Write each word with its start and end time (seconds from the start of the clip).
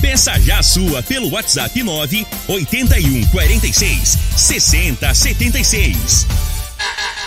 Peça 0.00 0.38
já 0.40 0.58
a 0.58 0.62
sua 0.62 1.02
pelo 1.02 1.30
WhatsApp 1.30 1.82
9 1.82 2.26
81 2.48 3.26
46 3.26 4.18
60 4.36 5.14
76. 5.14 6.26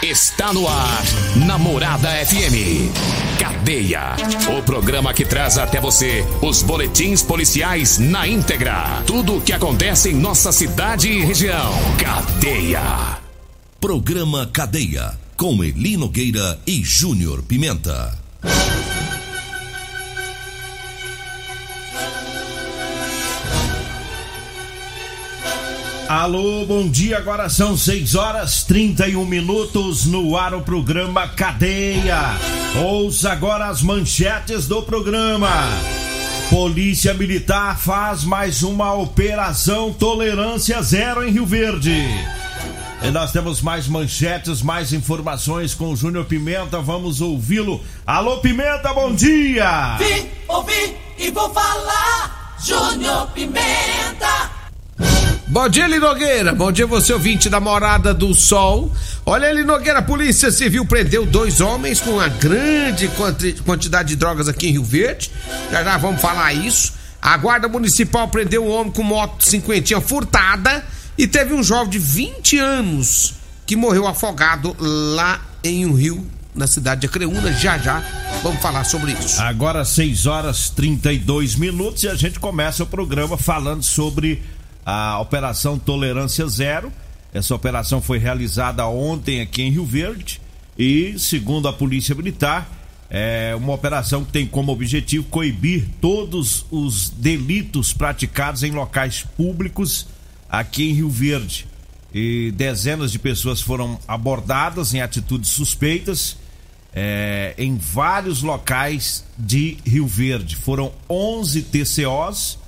Está 0.02 0.52
no 0.52 0.67
ar, 0.67 1.03
Namorada 1.45 2.09
FM. 2.25 2.91
Cadeia. 3.39 4.16
O 4.57 4.61
programa 4.63 5.13
que 5.13 5.23
traz 5.23 5.57
até 5.57 5.79
você 5.79 6.25
os 6.41 6.61
boletins 6.61 7.21
policiais 7.21 7.99
na 7.99 8.27
íntegra. 8.27 9.01
Tudo 9.05 9.38
o 9.38 9.41
que 9.41 9.53
acontece 9.53 10.09
em 10.09 10.16
nossa 10.16 10.51
cidade 10.51 11.09
e 11.09 11.23
região. 11.23 11.71
Cadeia. 11.97 13.19
Programa 13.79 14.49
Cadeia. 14.51 15.17
Com 15.38 15.63
Eli 15.63 15.95
Nogueira 15.95 16.59
e 16.66 16.83
Júnior 16.83 17.44
Pimenta. 17.44 18.17
Alô, 26.14 26.64
bom 26.67 26.88
dia. 26.88 27.17
Agora 27.17 27.50
são 27.50 27.75
6 27.75 28.14
horas 28.14 28.64
31 28.66 29.25
minutos 29.25 30.06
no 30.06 30.38
ar 30.38 30.53
o 30.53 30.61
programa 30.61 31.28
Cadeia. 31.28 32.38
Ouça 32.86 33.31
agora 33.31 33.66
as 33.66 33.81
manchetes 33.81 34.67
do 34.67 34.84
programa. 34.84 35.50
Polícia 36.52 37.16
Militar 37.16 37.80
faz 37.80 38.23
mais 38.23 38.61
uma 38.61 38.94
operação 38.94 39.91
Tolerância 39.91 40.84
Zero 40.84 41.28
em 41.28 41.31
Rio 41.31 41.47
Verde. 41.47 42.06
E 43.02 43.09
nós 43.09 43.31
temos 43.31 43.59
mais 43.59 43.88
manchetes, 43.88 44.61
mais 44.61 44.94
informações 44.94 45.73
com 45.73 45.94
o 45.94 45.95
Júnior 45.95 46.25
Pimenta. 46.25 46.80
Vamos 46.80 47.22
ouvi-lo. 47.22 47.84
Alô, 48.06 48.38
Pimenta, 48.38 48.94
bom 48.94 49.16
dia! 49.16 49.97
Vim, 49.97 50.30
ouvi 50.47 50.95
e 51.17 51.31
vou 51.31 51.50
falar. 51.50 52.56
Júnior 52.64 53.31
Pimenta. 53.31 54.53
Bom 55.53 55.69
dia, 55.69 55.86
Linogueira. 55.86 56.52
Bom 56.52 56.72
dia, 56.72 56.88
você 56.88 57.14
ouvinte 57.14 57.47
da 57.47 57.59
Morada 57.59 58.12
do 58.12 58.34
Sol. 58.34 58.91
Olha, 59.24 59.52
Linogueira, 59.52 60.00
a 60.00 60.02
Polícia 60.02 60.52
Civil 60.52 60.84
prendeu 60.84 61.28
dois 61.28 61.62
homens 61.62 62.02
com 62.02 62.14
uma 62.14 62.28
grande 62.28 63.08
quantidade 63.64 64.09
de 64.09 64.16
drogas 64.16 64.47
aqui 64.47 64.69
em 64.69 64.72
Rio 64.72 64.84
Verde. 64.84 65.30
Já 65.72 65.84
já 65.84 65.96
vamos 65.96 66.19
falar 66.19 66.53
isso. 66.53 66.94
A 67.22 67.38
Guarda 67.38 67.68
Municipal 67.68 68.28
prendeu 68.30 68.66
um 68.66 68.72
homem 68.72 68.91
com 68.91 69.03
moto 69.03 69.44
cinquentinha 69.46 70.02
furtada 70.02 70.84
e 71.16 71.28
teve 71.28 71.53
um 71.53 71.62
jovem 71.62 71.91
de 71.91 72.00
20 72.00 72.58
anos 72.58 73.35
que 73.64 73.75
morreu 73.75 74.08
afogado 74.08 74.75
lá 74.80 75.40
em 75.64 75.85
um 75.85 75.94
rio 75.94 76.25
na 76.56 76.66
cidade 76.66 77.02
de 77.02 77.06
Acreúna. 77.06 77.53
Já 77.53 77.78
já 77.78 78.03
vamos 78.41 78.59
falar 78.59 78.85
sobre 78.85 79.12
isso. 79.12 79.40
Agora 79.40 79.85
6 79.85 80.25
horas 80.25 80.72
32 80.72 81.56
minutos 81.58 82.02
e 82.02 82.09
a 82.09 82.16
gente 82.16 82.40
começa 82.40 82.81
o 82.81 82.88
programa 82.88 83.38
falando 83.38 83.84
sobre 83.84 84.41
a 84.85 85.19
Operação 85.19 85.77
Tolerância 85.77 86.47
Zero. 86.47 86.91
Essa 87.33 87.55
operação 87.55 88.01
foi 88.01 88.17
realizada 88.17 88.85
ontem 88.88 89.41
aqui 89.41 89.63
em 89.63 89.71
Rio 89.71 89.85
Verde 89.85 90.39
e, 90.77 91.17
segundo 91.17 91.67
a 91.67 91.73
Polícia 91.73 92.13
Militar, 92.13 92.69
é 93.09 93.55
uma 93.55 93.73
operação 93.73 94.25
que 94.25 94.31
tem 94.31 94.47
como 94.47 94.72
objetivo 94.72 95.25
coibir 95.25 95.88
todos 96.01 96.66
os 96.72 97.09
delitos 97.09 97.93
praticados 97.93 98.63
em 98.63 98.72
locais 98.72 99.23
públicos 99.38 100.07
aqui 100.49 100.89
em 100.89 100.93
Rio 100.93 101.09
Verde. 101.09 101.67
E 102.13 102.51
dezenas 102.55 103.11
de 103.11 103.19
pessoas 103.19 103.61
foram 103.61 103.99
abordadas 104.07 104.93
em 104.93 105.01
atitudes 105.01 105.49
suspeitas 105.49 106.38
é, 106.93 107.55
em 107.57 107.75
vários 107.75 108.43
locais 108.43 109.25
de 109.38 109.77
Rio 109.85 110.05
Verde. 110.05 110.55
Foram 110.55 110.91
11 111.09 111.63
TCOs 111.63 112.59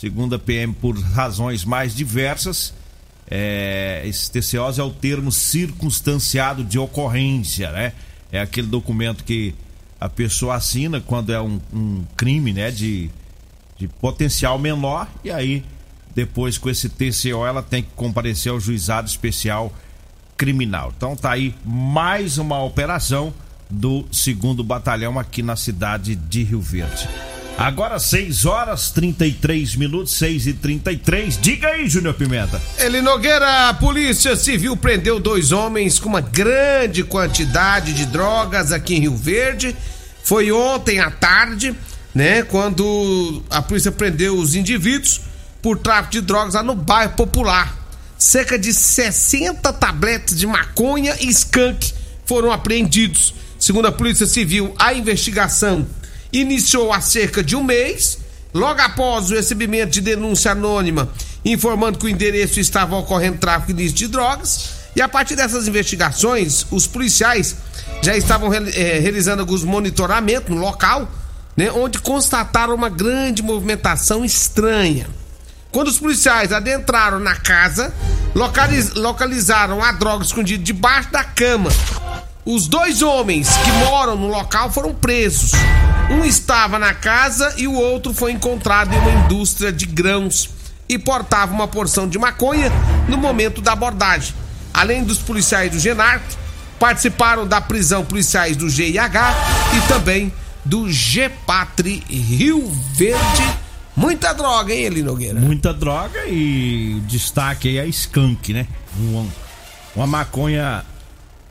segundo 0.00 0.34
a 0.34 0.38
PM, 0.38 0.72
por 0.72 0.98
razões 0.98 1.64
mais 1.64 1.94
diversas. 1.94 2.72
É, 3.30 4.02
esse 4.06 4.56
é 4.56 4.82
o 4.82 4.90
termo 4.90 5.30
circunstanciado 5.30 6.64
de 6.64 6.78
ocorrência, 6.78 7.70
né? 7.70 7.92
É 8.32 8.40
aquele 8.40 8.66
documento 8.66 9.22
que 9.22 9.54
a 10.00 10.08
pessoa 10.08 10.54
assina 10.54 11.00
quando 11.00 11.32
é 11.32 11.40
um, 11.40 11.60
um 11.72 12.04
crime, 12.16 12.52
né? 12.52 12.70
De, 12.70 13.10
de 13.76 13.86
potencial 13.86 14.58
menor 14.58 15.06
e 15.22 15.30
aí 15.30 15.62
depois 16.14 16.58
com 16.58 16.68
esse 16.68 16.88
TCO 16.88 17.46
ela 17.46 17.62
tem 17.62 17.82
que 17.82 17.90
comparecer 17.94 18.50
ao 18.50 18.58
juizado 18.58 19.06
especial 19.06 19.72
criminal. 20.36 20.92
Então 20.96 21.14
tá 21.14 21.30
aí 21.32 21.54
mais 21.64 22.38
uma 22.38 22.62
operação 22.62 23.32
do 23.68 24.06
segundo 24.10 24.64
batalhão 24.64 25.18
aqui 25.18 25.42
na 25.42 25.54
cidade 25.54 26.16
de 26.16 26.42
Rio 26.42 26.60
Verde. 26.60 27.08
Agora 27.58 27.98
6 27.98 28.46
horas 28.46 28.90
33 28.90 29.76
minutos, 29.76 30.12
6 30.14 30.46
e 30.46 30.52
33 30.54 31.38
Diga 31.38 31.68
aí, 31.68 31.88
Júnior 31.88 32.14
Pimenta. 32.14 32.60
Ele 32.78 33.02
Nogueira, 33.02 33.68
a 33.68 33.74
Polícia 33.74 34.34
Civil 34.34 34.76
prendeu 34.76 35.20
dois 35.20 35.52
homens 35.52 35.98
com 35.98 36.08
uma 36.08 36.20
grande 36.20 37.04
quantidade 37.04 37.92
de 37.92 38.06
drogas 38.06 38.72
aqui 38.72 38.94
em 38.94 39.00
Rio 39.00 39.16
Verde. 39.16 39.76
Foi 40.22 40.50
ontem 40.50 41.00
à 41.00 41.10
tarde, 41.10 41.74
né? 42.14 42.42
Quando 42.42 43.42
a 43.50 43.60
polícia 43.60 43.92
prendeu 43.92 44.38
os 44.38 44.54
indivíduos 44.54 45.20
por 45.62 45.78
tráfico 45.78 46.12
de 46.12 46.20
drogas 46.22 46.54
lá 46.54 46.62
no 46.62 46.74
bairro 46.74 47.12
Popular. 47.12 47.76
Cerca 48.18 48.58
de 48.58 48.72
60 48.72 49.72
tabletes 49.72 50.38
de 50.38 50.46
maconha 50.46 51.16
e 51.20 51.28
skunk 51.28 51.92
foram 52.24 52.52
apreendidos. 52.52 53.34
Segundo 53.58 53.86
a 53.86 53.92
Polícia 53.92 54.26
Civil, 54.26 54.74
a 54.78 54.94
investigação 54.94 55.86
iniciou 56.32 56.92
há 56.92 57.00
cerca 57.00 57.42
de 57.42 57.56
um 57.56 57.62
mês, 57.62 58.18
logo 58.52 58.80
após 58.80 59.30
o 59.30 59.34
recebimento 59.34 59.90
de 59.90 60.00
denúncia 60.00 60.52
anônima 60.52 61.10
informando 61.44 61.98
que 61.98 62.06
o 62.06 62.08
endereço 62.08 62.60
estava 62.60 62.96
ocorrendo 62.96 63.38
tráfico 63.38 63.72
de 63.72 64.06
drogas. 64.08 64.80
E 64.94 65.00
a 65.00 65.08
partir 65.08 65.36
dessas 65.36 65.68
investigações, 65.68 66.66
os 66.70 66.86
policiais 66.86 67.56
já 68.02 68.16
estavam 68.16 68.52
é, 68.52 68.98
realizando 68.98 69.40
alguns 69.40 69.62
monitoramentos 69.62 70.54
no 70.54 70.60
local, 70.60 71.08
né, 71.56 71.70
onde 71.70 71.98
constataram 72.00 72.74
uma 72.74 72.88
grande 72.88 73.42
movimentação 73.42 74.24
estranha. 74.24 75.08
Quando 75.70 75.88
os 75.88 75.98
policiais 76.00 76.52
adentraram 76.52 77.20
na 77.20 77.36
casa, 77.36 77.94
localiz, 78.34 78.92
localizaram 78.94 79.82
a 79.82 79.92
droga 79.92 80.24
escondida 80.24 80.62
debaixo 80.62 81.12
da 81.12 81.22
cama. 81.22 81.70
Os 82.50 82.66
dois 82.66 83.00
homens 83.00 83.48
que 83.58 83.70
moram 83.70 84.16
no 84.16 84.26
local 84.26 84.72
foram 84.72 84.92
presos. 84.92 85.52
Um 86.10 86.24
estava 86.24 86.80
na 86.80 86.92
casa 86.92 87.54
e 87.56 87.68
o 87.68 87.74
outro 87.74 88.12
foi 88.12 88.32
encontrado 88.32 88.92
em 88.92 88.98
uma 88.98 89.24
indústria 89.24 89.72
de 89.72 89.86
grãos 89.86 90.50
e 90.88 90.98
portava 90.98 91.54
uma 91.54 91.68
porção 91.68 92.08
de 92.08 92.18
maconha 92.18 92.72
no 93.06 93.16
momento 93.16 93.60
da 93.60 93.70
abordagem. 93.70 94.34
Além 94.74 95.04
dos 95.04 95.18
policiais 95.18 95.70
do 95.70 95.78
Genarc, 95.78 96.24
participaram 96.76 97.46
da 97.46 97.60
prisão 97.60 98.04
policiais 98.04 98.56
do 98.56 98.68
GIH 98.68 99.32
e 99.76 99.86
também 99.86 100.32
do 100.64 100.90
GPatri 100.90 102.02
Rio 102.10 102.68
Verde. 102.94 103.48
Muita 103.94 104.32
droga, 104.32 104.74
hein, 104.74 104.86
Eli 104.86 105.04
Nogueira? 105.04 105.38
Muita 105.38 105.72
droga 105.72 106.26
e 106.26 107.00
destaque 107.06 107.68
aí 107.68 107.78
a 107.78 107.86
skunk, 107.86 108.52
né? 108.52 108.66
Uma, 108.98 109.26
uma 109.94 110.06
maconha 110.08 110.84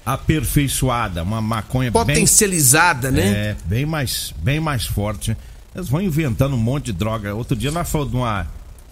aperfeiçoada, 0.06 1.24
uma 1.24 1.42
maconha 1.42 1.92
potencializada, 1.92 3.12
bem, 3.12 3.24
né? 3.24 3.32
É, 3.32 3.58
bem 3.66 3.86
mais, 3.86 4.34
bem 4.38 4.60
mais 4.60 4.86
forte. 4.86 5.36
Eles 5.76 5.88
vão 5.88 6.02
inventando 6.02 6.56
um 6.56 6.60
monte 6.60 6.86
de 6.86 6.94
droga. 6.94 7.36
Outro 7.36 7.56
dia 7.56 7.72
nós 7.72 7.90
falamos 7.90 8.12
de 8.12 8.18
uma 8.18 8.48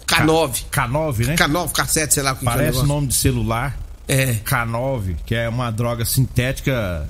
K9. 0.06 0.64
K9, 0.70 1.26
né? 1.26 1.36
K9, 1.36 1.72
K7, 1.72 2.10
sei 2.10 2.22
lá 2.22 2.32
o 2.32 2.36
que 2.36 2.44
Parece 2.44 2.78
que 2.78 2.84
é 2.84 2.86
nome 2.86 3.08
de 3.08 3.14
celular. 3.14 3.76
É. 4.06 4.34
K9, 4.34 5.16
que 5.26 5.34
é 5.34 5.48
uma 5.48 5.70
droga 5.70 6.04
sintética 6.04 7.08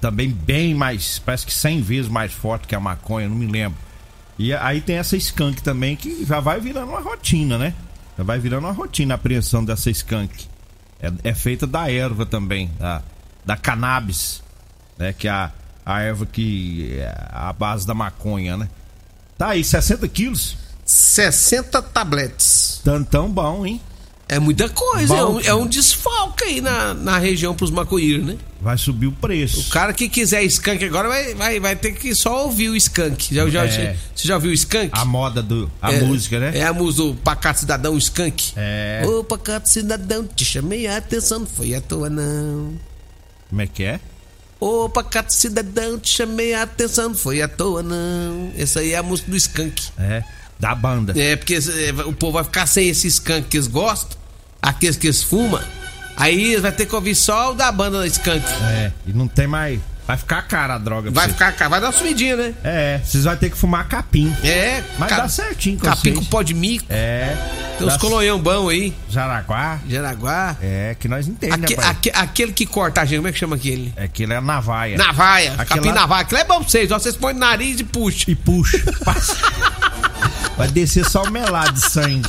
também 0.00 0.30
bem 0.30 0.74
mais, 0.74 1.18
parece 1.18 1.46
que 1.46 1.52
100 1.52 1.82
vezes 1.82 2.10
mais 2.10 2.32
forte 2.32 2.66
que 2.66 2.74
a 2.74 2.80
maconha, 2.80 3.28
não 3.28 3.36
me 3.36 3.46
lembro. 3.46 3.78
E 4.38 4.54
aí 4.54 4.80
tem 4.80 4.96
essa 4.96 5.16
skunk 5.16 5.62
também 5.62 5.94
que 5.94 6.24
já 6.24 6.40
vai 6.40 6.60
virando 6.60 6.88
uma 6.88 7.00
rotina, 7.00 7.58
né? 7.58 7.74
Já 8.16 8.24
vai 8.24 8.38
virando 8.38 8.66
uma 8.66 8.72
rotina 8.72 9.14
a 9.14 9.16
apreensão 9.16 9.62
dessa 9.62 9.90
skunk. 9.90 10.48
É, 11.02 11.30
é 11.30 11.34
feita 11.34 11.66
da 11.66 11.90
erva 11.90 12.26
também, 12.26 12.70
da, 12.78 13.02
da 13.44 13.56
cannabis, 13.56 14.42
né? 14.98 15.12
Que 15.12 15.28
é 15.28 15.30
a, 15.30 15.50
a 15.84 16.00
erva 16.00 16.26
que 16.26 16.96
é 16.98 17.28
a 17.30 17.52
base 17.52 17.86
da 17.86 17.94
maconha, 17.94 18.56
né? 18.56 18.68
Tá 19.38 19.48
aí, 19.48 19.64
60 19.64 20.06
quilos. 20.08 20.56
60 20.84 21.80
tabletes. 21.82 22.80
Tantão 22.84 23.30
bom, 23.30 23.64
hein? 23.64 23.80
É 24.32 24.38
muita 24.38 24.68
coisa, 24.68 25.16
é 25.16 25.24
um, 25.24 25.40
é 25.40 25.54
um 25.54 25.66
desfalque 25.66 26.44
aí 26.44 26.60
na, 26.60 26.94
na 26.94 27.18
região 27.18 27.52
pros 27.52 27.68
maconheiros, 27.68 28.24
né? 28.24 28.36
Vai 28.60 28.78
subir 28.78 29.08
o 29.08 29.12
preço. 29.12 29.60
O 29.62 29.64
cara 29.70 29.92
que 29.92 30.08
quiser 30.08 30.44
skunk 30.44 30.84
agora 30.84 31.08
vai, 31.08 31.34
vai, 31.34 31.58
vai 31.58 31.74
ter 31.74 31.90
que 31.92 32.14
só 32.14 32.44
ouvir 32.44 32.68
o 32.68 32.76
skunk. 32.76 33.34
Já, 33.34 33.48
já, 33.48 33.64
É. 33.64 33.96
Você 34.14 34.28
já 34.28 34.36
ouviu 34.36 34.52
o 34.52 34.54
skunk? 34.54 34.90
A 34.92 35.04
moda 35.04 35.42
do. 35.42 35.68
A 35.82 35.92
É- 35.92 36.00
música, 36.02 36.38
né? 36.38 36.56
É 36.56 36.62
a 36.64 36.72
música 36.72 37.02
do 37.08 37.14
Pacato 37.16 37.58
Cidadão 37.58 37.98
Skunk. 37.98 38.52
É. 38.56 39.02
Ô, 39.04 39.24
Pacato 39.24 39.68
Cidadão, 39.68 40.24
te 40.24 40.44
chamei 40.44 40.86
a 40.86 40.98
atenção, 40.98 41.40
não 41.40 41.46
foi 41.46 41.74
à 41.74 41.80
toa 41.80 42.08
não. 42.08 42.74
Como 43.48 43.62
é 43.62 43.66
que 43.66 43.82
é? 43.82 43.98
Ô, 44.60 44.88
Pacato 44.88 45.32
Cidadão, 45.34 45.98
te 45.98 46.10
chamei 46.10 46.54
a 46.54 46.62
atenção, 46.62 47.08
não 47.08 47.16
foi 47.16 47.42
à 47.42 47.48
toa 47.48 47.82
não. 47.82 48.52
Essa 48.56 48.78
aí 48.78 48.92
é 48.92 48.96
a 48.98 49.02
música 49.02 49.28
do 49.28 49.36
Skunk. 49.36 49.82
É. 49.98 50.22
Da 50.60 50.74
banda. 50.74 51.18
É, 51.18 51.34
porque 51.34 51.54
é, 51.54 52.04
o 52.04 52.12
povo 52.12 52.34
vai 52.34 52.44
ficar 52.44 52.66
sem 52.66 52.88
esse 52.90 53.08
skunk 53.08 53.48
que 53.48 53.56
eles 53.56 53.66
gostam, 53.66 54.19
aqueles 54.62 54.96
que 54.96 55.06
eles 55.06 55.22
fumam. 55.22 55.60
Aí 56.16 56.56
vai 56.56 56.72
ter 56.72 56.86
que 56.86 56.94
ouvir 56.94 57.14
só 57.14 57.52
o 57.52 57.54
da 57.54 57.70
banda 57.72 58.06
skunk. 58.06 58.44
É. 58.64 58.92
E 59.06 59.12
não 59.12 59.26
tem 59.26 59.46
mais. 59.46 59.80
Vai 60.06 60.16
ficar 60.16 60.42
cara 60.42 60.74
a 60.74 60.78
droga. 60.78 61.08
Vai 61.12 61.28
ficar, 61.28 61.52
cá, 61.52 61.68
vai 61.68 61.80
dar 61.80 61.86
uma 61.86 61.92
subidinha, 61.92 62.34
né? 62.34 62.52
É, 62.64 63.00
vocês 63.04 63.22
vão 63.24 63.36
ter 63.36 63.48
que 63.48 63.56
fumar 63.56 63.86
capim. 63.86 64.34
É, 64.42 64.82
Mas 64.98 65.08
ca- 65.08 65.16
dá 65.20 65.28
certinho 65.28 65.78
com 65.78 65.86
Capim 65.86 66.00
vocês. 66.12 66.18
com 66.18 66.24
pó 66.24 66.42
de 66.42 66.52
mico. 66.52 66.84
É. 66.90 67.36
Tem 67.78 67.86
uns 67.86 67.96
colonhão 67.96 68.36
bom 68.38 68.68
aí. 68.68 68.92
Jaraguá. 69.08 69.78
Jaraguá. 69.88 70.56
É, 70.60 70.96
que 70.98 71.06
nós 71.06 71.28
entendemos, 71.28 71.64
Aque- 71.64 72.10
aque- 72.10 72.10
aquele 72.12 72.52
que 72.52 72.66
corta 72.66 73.02
a 73.02 73.04
gente, 73.04 73.18
como 73.18 73.28
é 73.28 73.32
que 73.32 73.38
chama 73.38 73.54
aquele? 73.54 73.94
Aquilo 73.96 74.32
é 74.32 74.40
navaia. 74.40 74.96
Navaia. 74.98 75.52
Aquele 75.56 75.68
Capim 75.80 75.88
lá- 75.90 75.94
navaia. 75.94 76.22
Aquilo 76.22 76.40
é 76.40 76.44
bom 76.44 76.58
pra 76.58 76.68
vocês. 76.68 76.90
ó, 76.90 76.98
Vocês 76.98 77.16
põem 77.16 77.32
no 77.34 77.40
nariz 77.40 77.78
e 77.78 77.84
puxa. 77.84 78.28
E 78.28 78.34
puxa. 78.34 78.78
vai 80.58 80.68
descer 80.68 81.08
só 81.08 81.22
o 81.22 81.30
melado 81.30 81.72
de 81.72 81.80
sangue. 81.88 82.28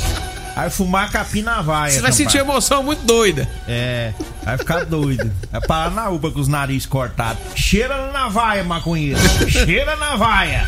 Aí 0.55 0.69
fumar 0.69 1.09
capim 1.11 1.41
navaia. 1.41 1.91
Você 1.91 2.01
vai 2.01 2.11
sentir 2.11 2.37
emoção 2.39 2.83
muito 2.83 3.05
doida. 3.05 3.47
É, 3.67 4.13
vai 4.43 4.57
ficar 4.57 4.85
doido. 4.85 5.31
Vai 5.51 5.61
parar 5.61 5.91
na 5.91 6.09
uba 6.09 6.31
com 6.31 6.39
os 6.39 6.47
narizes 6.47 6.85
cortados. 6.85 7.41
Cheira 7.55 7.95
na 8.07 8.11
navaia, 8.11 8.63
maconheiro. 8.63 9.19
Cheira 9.49 9.95
na 9.95 10.11
navaia. 10.11 10.67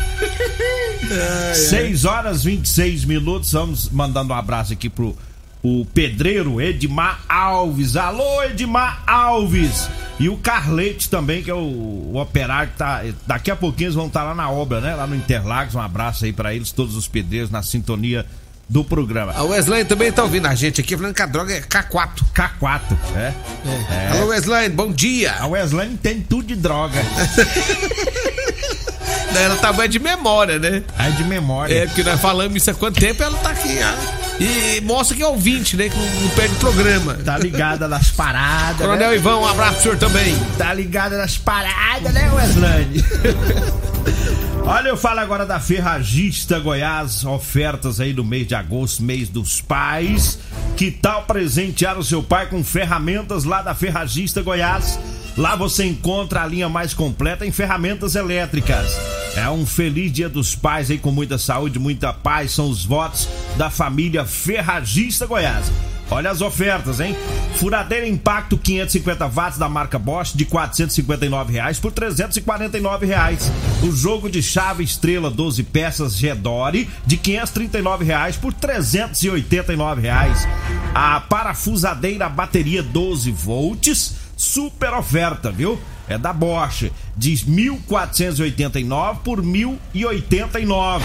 6 1.54 2.04
horas 2.04 2.44
26 2.44 3.04
minutos. 3.04 3.52
Vamos 3.52 3.90
mandando 3.90 4.32
um 4.32 4.36
abraço 4.36 4.72
aqui 4.72 4.88
pro 4.88 5.16
o 5.62 5.86
pedreiro 5.86 6.60
Edmar 6.60 7.22
Alves. 7.26 7.96
Alô, 7.96 8.42
Edmar 8.42 9.02
Alves. 9.06 9.88
E 10.20 10.28
o 10.28 10.36
Carlete 10.36 11.08
também, 11.08 11.42
que 11.42 11.50
é 11.50 11.54
o, 11.54 11.58
o 12.12 12.20
operário 12.20 12.70
que 12.70 12.78
tá. 12.78 13.02
Daqui 13.26 13.50
a 13.50 13.56
pouquinho 13.56 13.86
eles 13.86 13.94
vão 13.94 14.06
estar 14.06 14.22
lá 14.22 14.34
na 14.34 14.50
obra, 14.50 14.80
né? 14.80 14.94
Lá 14.94 15.06
no 15.06 15.16
Interlagos. 15.16 15.74
Um 15.74 15.80
abraço 15.80 16.24
aí 16.24 16.32
pra 16.32 16.54
eles, 16.54 16.70
todos 16.70 16.94
os 16.94 17.08
pedreiros 17.08 17.50
na 17.50 17.62
sintonia 17.62 18.26
do 18.68 18.84
programa. 18.84 19.32
A 19.32 19.42
Wesley 19.42 19.84
também 19.84 20.10
tá 20.10 20.22
ouvindo 20.22 20.46
a 20.46 20.54
gente 20.54 20.80
aqui, 20.80 20.96
falando 20.96 21.14
que 21.14 21.22
a 21.22 21.26
droga 21.26 21.54
é 21.54 21.60
K4. 21.60 22.10
K4, 22.34 22.80
é. 23.16 23.32
É. 23.90 24.08
Alô, 24.12 24.26
Wesley, 24.26 24.68
bom 24.68 24.90
dia. 24.90 25.34
A 25.38 25.46
Wesley 25.46 25.92
entende 25.92 26.26
tudo 26.28 26.46
de 26.46 26.56
droga. 26.56 26.98
Ela 29.36 29.56
tá 29.56 29.72
bem 29.72 29.88
de 29.88 29.98
memória, 29.98 30.58
né? 30.58 30.82
É 30.98 31.10
de 31.10 31.24
memória. 31.24 31.74
É, 31.74 31.86
porque 31.86 32.04
nós 32.04 32.20
falamos 32.20 32.56
isso 32.56 32.70
há 32.70 32.74
quanto 32.74 33.00
tempo 33.00 33.20
ela 33.22 33.36
tá 33.38 33.50
aqui, 33.50 33.78
ó. 33.82 34.24
E 34.40 34.80
mostra 34.82 35.16
que 35.16 35.22
é 35.22 35.26
ouvinte, 35.26 35.76
né? 35.76 35.88
Que 35.88 35.96
não, 35.96 36.06
não 36.22 36.28
perde 36.30 36.54
programa. 36.56 37.14
Tá 37.14 37.36
ligada 37.36 37.88
nas 37.88 38.10
paradas. 38.10 38.78
Coronel 38.78 39.10
né? 39.10 39.16
Ivan, 39.16 39.38
um 39.38 39.46
abraço 39.46 39.74
pro 39.74 39.82
senhor 39.82 39.98
também. 39.98 40.36
Tá 40.56 40.72
ligada 40.72 41.18
nas 41.18 41.36
paradas, 41.36 42.12
né, 42.12 42.30
Wesley? 42.32 43.04
Olha, 44.66 44.88
eu 44.88 44.96
falo 44.96 45.20
agora 45.20 45.44
da 45.44 45.60
Ferragista 45.60 46.58
Goiás, 46.58 47.22
ofertas 47.22 48.00
aí 48.00 48.14
do 48.14 48.24
mês 48.24 48.46
de 48.46 48.54
agosto, 48.54 49.02
mês 49.02 49.28
dos 49.28 49.60
pais. 49.60 50.38
Que 50.74 50.90
tal 50.90 51.24
presentear 51.24 51.98
o 51.98 52.02
seu 52.02 52.22
pai 52.22 52.48
com 52.48 52.64
ferramentas 52.64 53.44
lá 53.44 53.60
da 53.60 53.74
Ferragista 53.74 54.40
Goiás? 54.40 54.98
Lá 55.36 55.54
você 55.54 55.84
encontra 55.84 56.42
a 56.42 56.46
linha 56.46 56.68
mais 56.68 56.94
completa 56.94 57.44
em 57.44 57.52
ferramentas 57.52 58.14
elétricas. 58.14 58.98
É 59.36 59.48
um 59.50 59.66
feliz 59.66 60.10
dia 60.10 60.30
dos 60.30 60.54
pais 60.54 60.90
aí 60.90 60.96
com 60.96 61.10
muita 61.10 61.36
saúde, 61.36 61.78
muita 61.78 62.14
paz. 62.14 62.52
São 62.52 62.70
os 62.70 62.86
votos 62.86 63.28
da 63.58 63.68
família 63.68 64.24
Ferragista 64.24 65.26
Goiás. 65.26 65.70
Olha 66.14 66.30
as 66.30 66.40
ofertas, 66.40 67.00
hein? 67.00 67.16
Furadeira 67.56 68.06
Impacto 68.06 68.56
550 68.56 69.26
watts 69.26 69.58
da 69.58 69.68
marca 69.68 69.98
Bosch 69.98 70.32
de 70.32 70.44
459 70.44 71.52
reais 71.52 71.80
por 71.80 71.90
349 71.90 73.04
reais. 73.04 73.50
O 73.82 73.90
jogo 73.90 74.30
de 74.30 74.40
chave 74.40 74.84
estrela 74.84 75.28
12 75.28 75.64
peças 75.64 76.16
Gedore 76.16 76.88
de 77.04 77.16
539 77.16 78.04
reais 78.04 78.36
por 78.36 78.52
389 78.52 80.02
reais. 80.02 80.46
A 80.94 81.18
parafusadeira 81.18 82.28
bateria 82.28 82.80
12 82.80 83.32
volts 83.32 84.14
super 84.36 84.92
oferta, 84.92 85.50
viu? 85.50 85.76
É 86.08 86.18
da 86.18 86.32
Bosch, 86.32 86.90
de 87.16 87.32
1.489 87.32 89.18
por 89.24 89.42
1.089. 89.42 91.00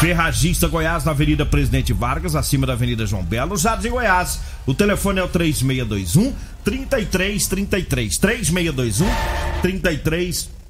Ferragista 0.00 0.66
Goiás, 0.66 1.04
na 1.04 1.10
Avenida 1.10 1.44
Presidente 1.44 1.92
Vargas, 1.92 2.34
acima 2.34 2.66
da 2.66 2.72
Avenida 2.72 3.04
João 3.04 3.22
Belo, 3.22 3.56
Jardim 3.56 3.90
Goiás. 3.90 4.40
O 4.66 4.72
telefone 4.72 5.20
é 5.20 5.22
o 5.22 5.28
3621 5.28 6.32
3333. 6.64 8.16
3621 8.16 9.06
33 9.60 10.60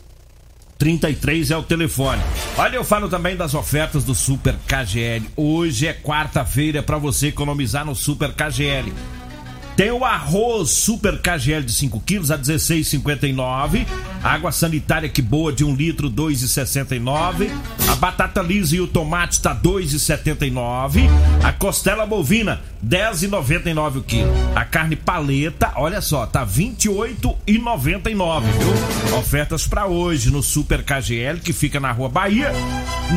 33 0.81 1.51
é 1.51 1.57
o 1.59 1.63
telefone. 1.63 2.23
Olha, 2.57 2.77
eu 2.77 2.85
falo 2.85 3.07
também 3.07 3.37
das 3.37 3.53
ofertas 3.53 4.03
do 4.03 4.15
Super 4.15 4.57
KGL. 4.67 5.27
Hoje 5.37 5.87
é 5.87 5.93
quarta-feira 5.93 6.83
para 6.83 6.97
você 6.97 7.27
economizar 7.27 7.85
no 7.85 7.95
Super 7.95 8.33
KGL. 8.33 8.91
Tem 9.81 9.91
o 9.91 10.05
arroz 10.05 10.73
Super 10.73 11.23
KGL 11.23 11.63
de 11.63 11.73
5 11.73 12.01
quilos 12.01 12.31
a 12.31 12.37
16,59. 12.39 13.87
Água 14.23 14.53
sanitária 14.53 15.09
que 15.09 15.23
boa 15.23 15.51
de 15.55 15.65
1 15.65 15.75
litro, 15.75 16.11
2,69. 16.11 17.51
A 17.89 17.95
batata 17.95 18.43
lisa 18.43 18.77
e 18.77 18.81
o 18.83 18.87
tomate 18.87 19.41
tá 19.41 19.59
2,79. 19.59 21.09
A 21.43 21.51
costela 21.55 22.05
bovina, 22.05 22.61
10,99 22.87 23.97
o 23.97 24.03
quilo. 24.03 24.31
A 24.55 24.67
carne 24.67 24.97
paleta, 24.97 25.73
olha 25.77 26.03
só, 26.03 26.27
tá 26.27 26.45
28,99, 26.45 28.43
viu? 28.43 29.17
Ofertas 29.17 29.67
para 29.67 29.87
hoje 29.87 30.31
no 30.31 30.43
Super 30.43 30.85
KGL 30.85 31.41
que 31.43 31.55
fica 31.55 31.81
na 31.81 31.91
Rua 31.91 32.11
Bahia, 32.11 32.53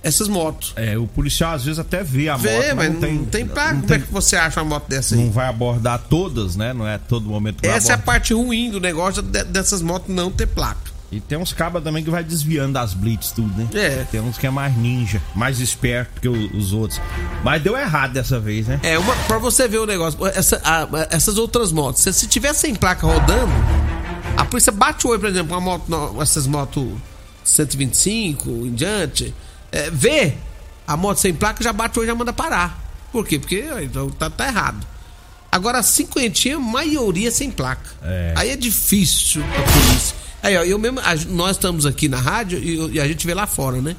essas 0.03 0.27
motos. 0.27 0.73
É, 0.75 0.97
o 0.97 1.05
policial 1.07 1.53
às 1.53 1.63
vezes 1.65 1.79
até 1.79 2.03
vê 2.03 2.29
a 2.29 2.37
Vê, 2.37 2.55
moto, 2.55 2.75
mas 2.77 2.87
não 2.87 2.93
não 2.93 2.99
tem, 3.01 3.25
tem 3.25 3.45
placa. 3.45 3.71
não 3.73 3.75
Como 3.81 3.87
tem- 3.87 3.97
é 3.97 3.99
que 4.01 4.11
você 4.13 4.35
acha 4.35 4.61
uma 4.61 4.69
moto 4.75 4.87
dessa 4.87 5.15
aí? 5.15 5.21
não 5.23 5.31
vai 5.31 5.47
abordar 5.47 5.99
todas, 6.09 6.55
né? 6.55 6.73
Não 6.73 6.87
é 6.87 6.97
todo 6.97 7.27
momento 7.29 7.61
que 7.61 7.67
Essa 7.67 7.91
é 7.93 7.95
a 7.95 7.97
parte 7.97 8.33
ruim 8.33 8.69
do 8.71 8.79
negócio 8.79 9.21
de- 9.21 9.43
dessas 9.45 9.81
motos 9.81 10.13
não 10.13 10.31
ter 10.31 10.47
placa. 10.47 10.89
E 11.11 11.19
tem 11.19 11.39
uns 11.39 11.51
cabas 11.51 11.83
também 11.83 12.03
que 12.03 12.09
vai 12.11 12.23
desviando 12.23 12.73
das 12.73 12.93
blitz 12.93 13.31
tudo, 13.31 13.51
né? 13.57 13.67
É. 13.73 14.05
Tem 14.11 14.21
uns 14.21 14.37
que 14.37 14.45
é 14.45 14.49
mais 14.51 14.77
ninja, 14.77 15.19
mais 15.33 15.59
esperto 15.59 16.21
que 16.21 16.29
os 16.29 16.71
outros. 16.71 17.01
Mas 17.43 17.63
deu 17.63 17.75
errado 17.75 18.13
dessa 18.13 18.39
vez, 18.39 18.67
né? 18.67 18.79
É, 18.83 18.95
uma, 18.99 19.15
pra 19.27 19.39
você 19.39 19.67
ver 19.67 19.79
o 19.79 19.87
negócio, 19.87 20.23
essa- 20.27 20.61
a- 20.63 20.87
essas 21.09 21.39
outras 21.39 21.71
motos, 21.71 22.03
se, 22.03 22.13
se 22.13 22.27
tiver 22.27 22.53
sem 22.53 22.75
placa 22.75 23.07
rodando, 23.07 23.51
a 24.37 24.45
polícia 24.45 24.71
bate 24.71 25.07
o 25.07 25.09
olho, 25.09 25.19
por 25.19 25.29
exemplo, 25.29 25.51
uma 25.57 25.59
moto, 25.59 26.21
essas 26.21 26.45
motos 26.45 26.87
125 27.43 28.49
em 28.67 28.73
diante, 28.73 29.33
é, 29.71 29.89
vê 29.91 30.33
a 30.87 30.95
moto 30.97 31.17
sem 31.17 31.33
placa, 31.33 31.63
já 31.63 31.71
bate 31.73 31.97
olho 31.99 32.05
e 32.05 32.07
já 32.07 32.15
manda 32.15 32.33
parar. 32.33 32.79
Por 33.11 33.25
quê? 33.25 33.39
Porque 33.39 33.63
então, 33.81 34.09
tá, 34.11 34.29
tá 34.29 34.47
errado. 34.47 34.85
Agora, 35.51 35.79
a 35.79 35.83
cinquentinha, 35.83 36.59
maioria 36.59 37.31
sem 37.31 37.49
placa. 37.49 37.89
É. 38.03 38.33
Aí 38.35 38.49
é 38.51 38.55
difícil 38.55 39.41
pra 39.43 39.63
polícia. 39.63 40.15
Aí, 40.43 40.55
ó, 40.57 40.63
eu 40.63 40.77
mesmo, 40.77 40.99
a- 40.99 41.15
nós 41.29 41.51
estamos 41.57 41.85
aqui 41.85 42.07
na 42.07 42.17
rádio 42.19 42.59
e, 42.59 42.95
e 42.95 42.99
a 42.99 43.07
gente 43.07 43.25
vê 43.25 43.33
lá 43.33 43.47
fora, 43.47 43.81
né? 43.81 43.95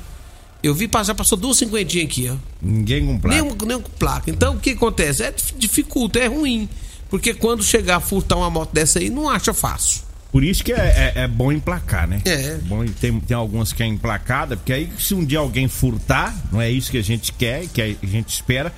Eu 0.62 0.74
vi 0.74 0.86
passar, 0.86 1.14
passou 1.14 1.36
duas 1.38 1.56
cinquentinhas 1.56 2.06
aqui, 2.06 2.30
ó. 2.30 2.36
Ninguém 2.62 3.04
com 3.06 3.18
placa. 3.18 3.42
Nem, 3.42 3.56
nem 3.66 3.80
com 3.80 3.90
placa. 3.92 4.30
Então 4.30 4.54
o 4.54 4.58
que 4.60 4.70
acontece? 4.70 5.22
É 5.24 5.32
dif- 5.32 5.54
dificulta, 5.56 6.18
é 6.18 6.26
ruim. 6.26 6.68
Porque 7.08 7.34
quando 7.34 7.62
chegar 7.64 7.96
a 7.96 8.00
furtar 8.00 8.36
uma 8.36 8.48
moto 8.50 8.72
dessa 8.72 8.98
aí, 9.00 9.10
não 9.10 9.28
acha 9.28 9.52
fácil. 9.52 10.02
Por 10.32 10.44
isso 10.44 10.62
que 10.62 10.72
é, 10.72 11.12
é- 11.16 11.22
é 11.22 11.28
bom 11.28 11.50
emplacar, 11.50 12.06
né? 12.06 12.20
É. 12.24 12.58
Bom, 12.62 12.84
e 12.84 12.90
tem, 12.90 13.18
tem 13.20 13.36
algumas 13.36 13.72
que 13.72 13.82
é 13.82 13.86
emplacada, 13.86 14.56
porque 14.56 14.72
aí 14.72 14.90
se 14.98 15.14
um 15.14 15.24
dia 15.24 15.38
alguém 15.40 15.66
furtar, 15.68 16.34
não 16.52 16.60
é 16.60 16.70
isso 16.70 16.90
que 16.90 16.98
a 16.98 17.02
gente 17.02 17.32
quer, 17.32 17.66
que 17.66 17.82
a 17.82 18.06
gente 18.06 18.28
espera, 18.32 18.72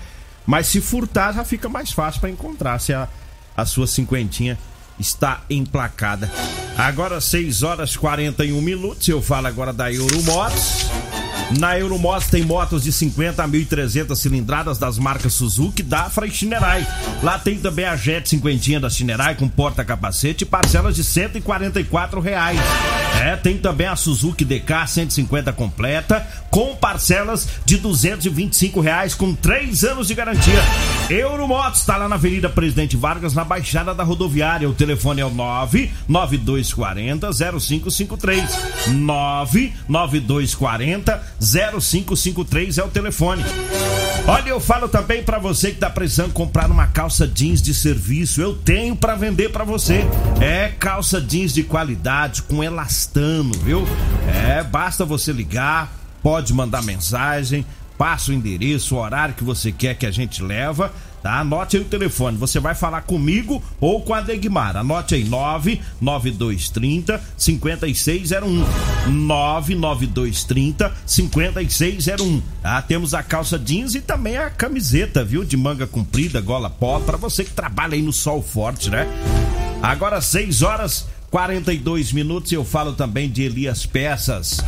mas 0.47 0.67
se 0.67 0.81
furtar 0.81 1.33
já 1.35 1.45
fica 1.45 1.69
mais 1.69 1.91
fácil 1.93 2.21
para 2.21 2.31
encontrar 2.31 2.79
se 2.79 2.93
a, 2.95 3.07
a 3.57 3.65
sua 3.67 3.87
cinquentinha 3.87 4.59
está 4.99 5.43
emplacada. 5.51 6.31
Agora 6.77 7.21
6 7.21 7.63
horas 7.63 7.97
41 7.97 8.61
minutos, 8.63 9.07
eu 9.09 9.21
falo 9.21 9.47
agora 9.47 9.73
da 9.73 9.93
Euromotos. 9.93 10.87
Na 11.59 11.79
Euromotos 11.79 12.29
tem 12.29 12.45
motos 12.45 12.85
de 12.85 12.93
50 12.93 13.43
a 13.43 13.49
1.300 13.49 14.15
cilindradas 14.17 14.79
das 14.79 14.99
marcas 14.99 15.35
Suzuki, 15.35 15.83
Dafra 15.83 16.27
e 16.27 16.31
Shinerai. 16.31 16.87
Lá 17.23 17.39
tem 17.39 17.59
também 17.59 17.85
a 17.85 17.95
Jet 17.97 18.27
50 18.29 18.81
da 18.81 18.91
Shinerai 18.91 19.35
com 19.35 19.49
porta-capacete 19.49 20.45
e 20.45 20.47
parcelas 20.47 20.97
de 20.97 21.05
144 21.05 22.21
reais. 22.21 22.59
É, 23.21 23.37
tem 23.37 23.59
também 23.59 23.87
a 23.87 23.95
Suzuki 23.97 24.45
DK 24.45 24.87
150 24.87 25.53
completa 25.53 26.27
com 26.51 26.75
parcelas 26.75 27.47
de 27.65 27.77
225 27.79 28.81
reais 28.81 29.15
com 29.15 29.33
3 29.35 29.85
anos 29.85 30.09
de 30.09 30.15
garantia. 30.15 30.61
Euromotos 31.09 31.81
está 31.81 31.97
lá 31.97 32.09
na 32.09 32.17
Avenida 32.17 32.49
Presidente 32.49 32.97
Vargas, 32.97 33.35
na 33.35 33.45
Baixada 33.45 33.95
da 33.95 34.03
Rodoviária. 34.03 34.69
O 34.69 34.75
telefone 34.75 35.21
é 35.21 35.25
o 35.25 35.31
99240 35.31 37.31
0553. 37.33 38.51
99240 38.89 41.23
0553 41.43 42.79
é 42.79 42.85
o 42.85 42.89
telefone. 42.89 43.45
Olha, 44.27 44.51
eu 44.51 44.61
falo 44.61 44.89
também 44.89 45.23
pra 45.25 45.41
você 45.41 45.73
que 45.73 45.79
tá 45.79 45.91
precisando 45.91 46.33
comprar 46.33 46.71
uma 46.71 46.87
calça 46.87 47.27
jeans 47.27 47.61
de 47.61 47.75
serviço. 47.75 48.41
Eu 48.41 48.55
tenho 48.55 48.95
pra 48.95 49.17
vender 49.17 49.51
pra 49.51 49.65
você. 49.65 50.05
É 50.41 50.69
calça 50.79 51.21
jeans 51.21 51.53
de 51.53 51.65
qualidade 51.65 52.43
com 52.43 52.63
elastano, 52.63 53.53
viu? 53.65 53.85
É, 54.29 54.63
basta 54.63 55.05
você 55.05 55.33
ligar, 55.33 55.93
pode 56.23 56.55
mandar 56.55 56.83
mensagem, 56.83 57.67
passa 57.99 58.31
o 58.31 58.35
endereço, 58.35 58.95
o 58.95 58.99
horário 58.99 59.35
que 59.35 59.43
você 59.43 59.73
quer 59.73 59.97
que 59.97 60.07
a 60.07 60.11
gente 60.13 60.41
leva. 60.43 60.93
Tá? 61.23 61.41
Anote 61.41 61.77
aí 61.77 61.83
o 61.83 61.87
telefone. 61.87 62.37
Você 62.37 62.59
vai 62.59 62.75
falar 62.75 63.03
comigo 63.03 63.63
ou 63.81 64.03
com 64.03 64.13
a 64.13 64.21
Degmar. 64.21 64.77
Anote 64.77 65.15
aí 65.15 65.25
99230 65.25 67.21
5601. 67.37 68.65
99230 69.09 70.93
5601. 71.07 72.43
Tá? 72.63 72.83
Temos 72.83 73.15
a 73.15 73.23
calça 73.23 73.59
jeans 73.59 73.95
e 73.95 74.01
também 74.01 74.37
a 74.37 74.51
camiseta, 74.51 75.25
viu? 75.25 75.45
De 75.45 75.57
manga 75.57 75.87
comprida, 75.87 76.41
gola 76.41 76.69
pó, 76.69 76.99
para 77.01 77.17
você 77.17 77.45
que 77.45 77.53
trabalha 77.53 77.95
aí 77.95 78.03
no 78.03 78.13
sol 78.13 78.43
forte, 78.43 78.91
né? 78.91 79.07
Agora 79.83 80.21
6 80.21 80.63
horas 80.63 81.07
42 81.31 82.13
minutos 82.13 82.53
eu 82.53 82.65
falo 82.65 82.93
também 82.93 83.31
de 83.31 83.43
Elias 83.43 83.87
Peças. 83.87 84.61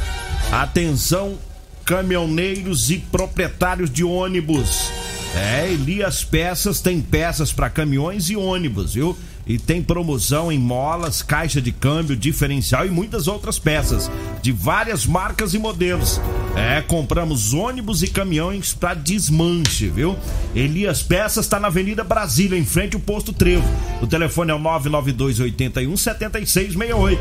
Atenção, 0.50 1.38
caminhoneiros 1.84 2.90
e 2.90 2.99
proprietários 2.99 3.90
de 3.90 4.02
ônibus. 4.02 4.90
É, 5.36 5.68
Elias 5.68 6.22
Peças 6.22 6.80
tem 6.80 7.00
peças 7.00 7.52
para 7.52 7.68
caminhões 7.68 8.30
e 8.30 8.36
ônibus, 8.36 8.94
viu? 8.94 9.16
E 9.46 9.58
tem 9.58 9.82
promoção 9.82 10.50
em 10.50 10.58
molas, 10.58 11.22
caixa 11.22 11.60
de 11.60 11.70
câmbio, 11.70 12.16
diferencial 12.16 12.86
e 12.86 12.90
muitas 12.90 13.28
outras 13.28 13.58
peças 13.58 14.10
de 14.40 14.52
várias 14.52 15.06
marcas 15.06 15.54
e 15.54 15.58
modelos. 15.58 16.20
É, 16.54 16.80
compramos 16.82 17.52
ônibus 17.52 18.02
e 18.02 18.08
caminhões 18.08 18.72
para 18.72 18.94
desmanche, 18.94 19.88
viu? 19.88 20.16
Elias 20.54 21.02
Peças 21.02 21.46
está 21.46 21.58
na 21.58 21.68
Avenida 21.68 22.04
Brasília, 22.04 22.58
em 22.58 22.64
frente 22.64 22.94
ao 22.94 23.00
posto 23.00 23.32
Trevo. 23.32 23.66
O 24.00 24.06
telefone 24.06 24.50
é 24.50 24.54
o 24.54 24.58
992 24.58 25.40
81 25.40 25.96
7668. 25.96 27.20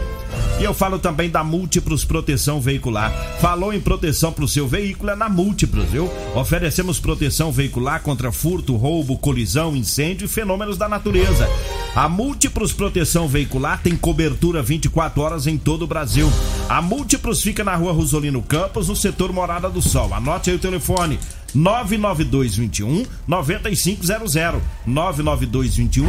E 0.60 0.64
eu 0.64 0.74
falo 0.74 1.00
também 1.00 1.30
da 1.30 1.44
Múltiplos 1.44 2.06
Proteção 2.06 2.62
Veicular. 2.62 3.12
Falou 3.42 3.74
em 3.74 3.82
proteção 3.82 4.32
para 4.32 4.46
o 4.46 4.48
seu 4.48 4.68
veículo 4.68 5.10
é 5.10 5.16
na 5.16 5.28
Múltiplos, 5.28 5.90
viu? 5.90 6.10
Oferecemos 6.36 7.00
proteção 7.00 7.52
veicular 7.52 8.02
contra 8.02 8.32
furto, 8.32 8.76
roubo, 8.76 9.18
colisão, 9.18 9.76
incêndio 9.76 10.26
e 10.26 10.30
fenômenos 10.30 10.78
da 10.78 10.88
natureza. 10.88 11.50
A 11.96 12.08
Múltiplos 12.14 12.72
Proteção 12.72 13.28
Veicular 13.28 13.82
tem 13.82 13.98
cobertura 13.98 14.62
24 14.62 15.20
horas 15.20 15.48
em 15.48 15.58
todo 15.58 15.82
o 15.82 15.88
Brasil. 15.88 16.32
A 16.70 16.80
Múltiplos 16.80 17.42
fica 17.42 17.64
na 17.64 17.76
rua 17.76 17.92
Rosolino 17.92 18.40
Campos, 18.44 18.88
no 18.88 18.96
setor 18.96 19.34
Morada 19.34 19.68
do 19.68 19.82
Sol. 19.82 20.14
Anote 20.14 20.52
aí 20.52 20.56
o 20.56 20.60
telefone. 20.60 21.18
99221 21.56 23.06
9500 23.28 24.62
99221 24.86 26.06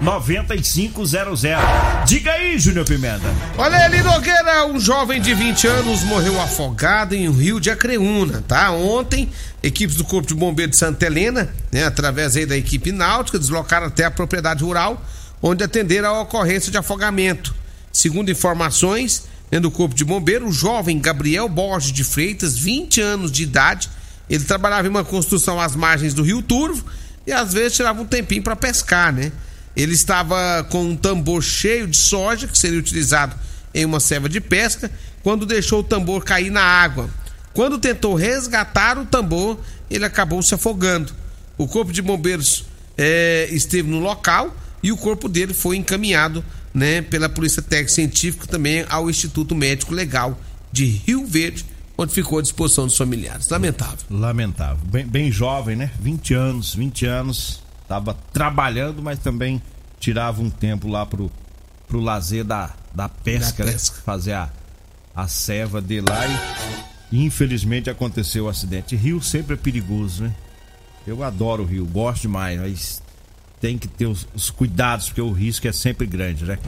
9500 0.00 1.42
Diga 2.06 2.32
aí, 2.32 2.58
Júnior 2.58 2.84
Pimenta. 2.84 3.26
Olha 3.56 3.84
ali, 3.84 4.00
Nogueira, 4.00 4.64
um 4.66 4.78
jovem 4.78 5.20
de 5.20 5.34
20 5.34 5.66
anos 5.66 6.04
morreu 6.04 6.40
afogado 6.40 7.16
em 7.16 7.28
um 7.28 7.32
rio 7.32 7.60
de 7.60 7.70
Acreúna, 7.70 8.44
tá? 8.46 8.70
Ontem, 8.70 9.28
equipes 9.62 9.96
do 9.96 10.04
Corpo 10.04 10.28
de 10.28 10.34
Bombeiro 10.34 10.70
de 10.70 10.78
Santa 10.78 11.06
Helena, 11.06 11.48
né, 11.72 11.84
através 11.84 12.36
aí 12.36 12.46
da 12.46 12.56
equipe 12.56 12.92
náutica, 12.92 13.38
deslocaram 13.38 13.86
até 13.86 14.04
a 14.04 14.10
propriedade 14.10 14.62
rural, 14.62 15.02
onde 15.42 15.64
atenderam 15.64 16.08
a 16.08 16.22
ocorrência 16.22 16.70
de 16.70 16.78
afogamento. 16.78 17.54
Segundo 17.92 18.30
informações 18.30 19.24
do 19.60 19.70
Corpo 19.70 19.94
de 19.94 20.04
Bombeiro, 20.04 20.46
o 20.48 20.52
jovem 20.52 21.00
Gabriel 21.00 21.48
Borges 21.48 21.92
de 21.92 22.04
Freitas, 22.04 22.58
20 22.58 23.00
anos 23.00 23.32
de 23.32 23.42
idade, 23.42 23.88
ele 24.28 24.44
trabalhava 24.44 24.86
em 24.86 24.90
uma 24.90 25.04
construção 25.04 25.58
às 25.58 25.74
margens 25.74 26.12
do 26.12 26.22
Rio 26.22 26.42
Turvo 26.42 26.84
e 27.26 27.32
às 27.32 27.52
vezes 27.52 27.76
tirava 27.76 28.00
um 28.00 28.06
tempinho 28.06 28.42
para 28.42 28.54
pescar, 28.54 29.12
né? 29.12 29.32
Ele 29.74 29.94
estava 29.94 30.64
com 30.70 30.82
um 30.82 30.96
tambor 30.96 31.42
cheio 31.42 31.86
de 31.86 31.96
soja 31.96 32.46
que 32.46 32.58
seria 32.58 32.78
utilizado 32.78 33.34
em 33.72 33.84
uma 33.84 34.00
serva 34.00 34.28
de 34.28 34.40
pesca 34.40 34.90
quando 35.22 35.46
deixou 35.46 35.80
o 35.80 35.84
tambor 35.84 36.24
cair 36.24 36.50
na 36.50 36.62
água. 36.62 37.08
Quando 37.54 37.78
tentou 37.78 38.14
resgatar 38.14 38.98
o 38.98 39.06
tambor, 39.06 39.58
ele 39.90 40.04
acabou 40.04 40.42
se 40.42 40.54
afogando. 40.54 41.12
O 41.56 41.66
corpo 41.66 41.92
de 41.92 42.02
bombeiros 42.02 42.64
eh, 42.96 43.48
esteve 43.50 43.88
no 43.88 44.00
local 44.00 44.54
e 44.82 44.92
o 44.92 44.96
corpo 44.96 45.28
dele 45.28 45.52
foi 45.52 45.76
encaminhado, 45.76 46.44
né, 46.72 47.02
pela 47.02 47.28
polícia 47.28 47.62
técnica 47.62 47.92
científica 47.92 48.46
também 48.46 48.84
ao 48.88 49.08
Instituto 49.10 49.54
Médico 49.54 49.94
Legal 49.94 50.38
de 50.70 50.84
Rio 50.84 51.26
Verde, 51.26 51.64
onde 51.96 52.12
ficou 52.12 52.38
à 52.38 52.42
disposição 52.42 52.86
dos 52.86 52.96
familiares. 52.96 53.48
Lamentável. 53.48 53.98
Lamentável. 54.10 54.84
Bem, 54.84 55.06
bem 55.06 55.32
jovem, 55.32 55.74
né? 55.74 55.90
20 56.00 56.34
anos, 56.34 56.74
20 56.74 57.06
anos. 57.06 57.62
Tava 57.88 58.14
trabalhando, 58.32 59.02
mas 59.02 59.18
também 59.18 59.60
tirava 59.98 60.42
um 60.42 60.50
tempo 60.50 60.86
lá 60.88 61.04
pro, 61.06 61.30
pro 61.88 62.00
lazer 62.00 62.44
da, 62.44 62.70
da 62.94 63.08
pesca, 63.08 63.64
Da 63.64 63.70
né? 63.70 63.72
pesca. 63.72 63.96
Fazer 64.04 64.34
a, 64.34 64.50
a 65.16 65.26
serva 65.26 65.80
dele 65.80 66.06
lá 66.08 66.24
e 67.10 67.24
infelizmente 67.24 67.90
aconteceu 67.90 68.44
o 68.44 68.48
acidente. 68.48 68.94
Rio 68.94 69.20
sempre 69.22 69.54
é 69.54 69.56
perigoso, 69.56 70.24
né? 70.24 70.34
Eu 71.06 71.22
adoro 71.22 71.62
o 71.62 71.66
rio, 71.66 71.86
gosto 71.86 72.22
demais, 72.22 72.60
mas 72.60 73.02
tem 73.60 73.76
que 73.76 73.88
ter 73.88 74.06
os, 74.06 74.26
os 74.34 74.50
cuidados, 74.50 75.06
porque 75.06 75.20
o 75.20 75.32
risco 75.32 75.66
é 75.66 75.72
sempre 75.72 76.06
grande, 76.06 76.44
né? 76.44 76.58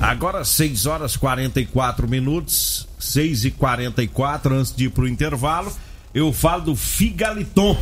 Agora 0.00 0.44
6 0.44 0.86
horas 0.86 1.16
44 1.16 2.08
minutos, 2.08 2.88
6 2.98 3.46
e 3.46 3.50
44 3.50 4.54
antes 4.54 4.74
de 4.74 4.84
ir 4.84 4.90
pro 4.90 5.08
intervalo, 5.08 5.72
eu 6.14 6.32
falo 6.32 6.62
do 6.62 6.76
Figaliton. 6.76 7.76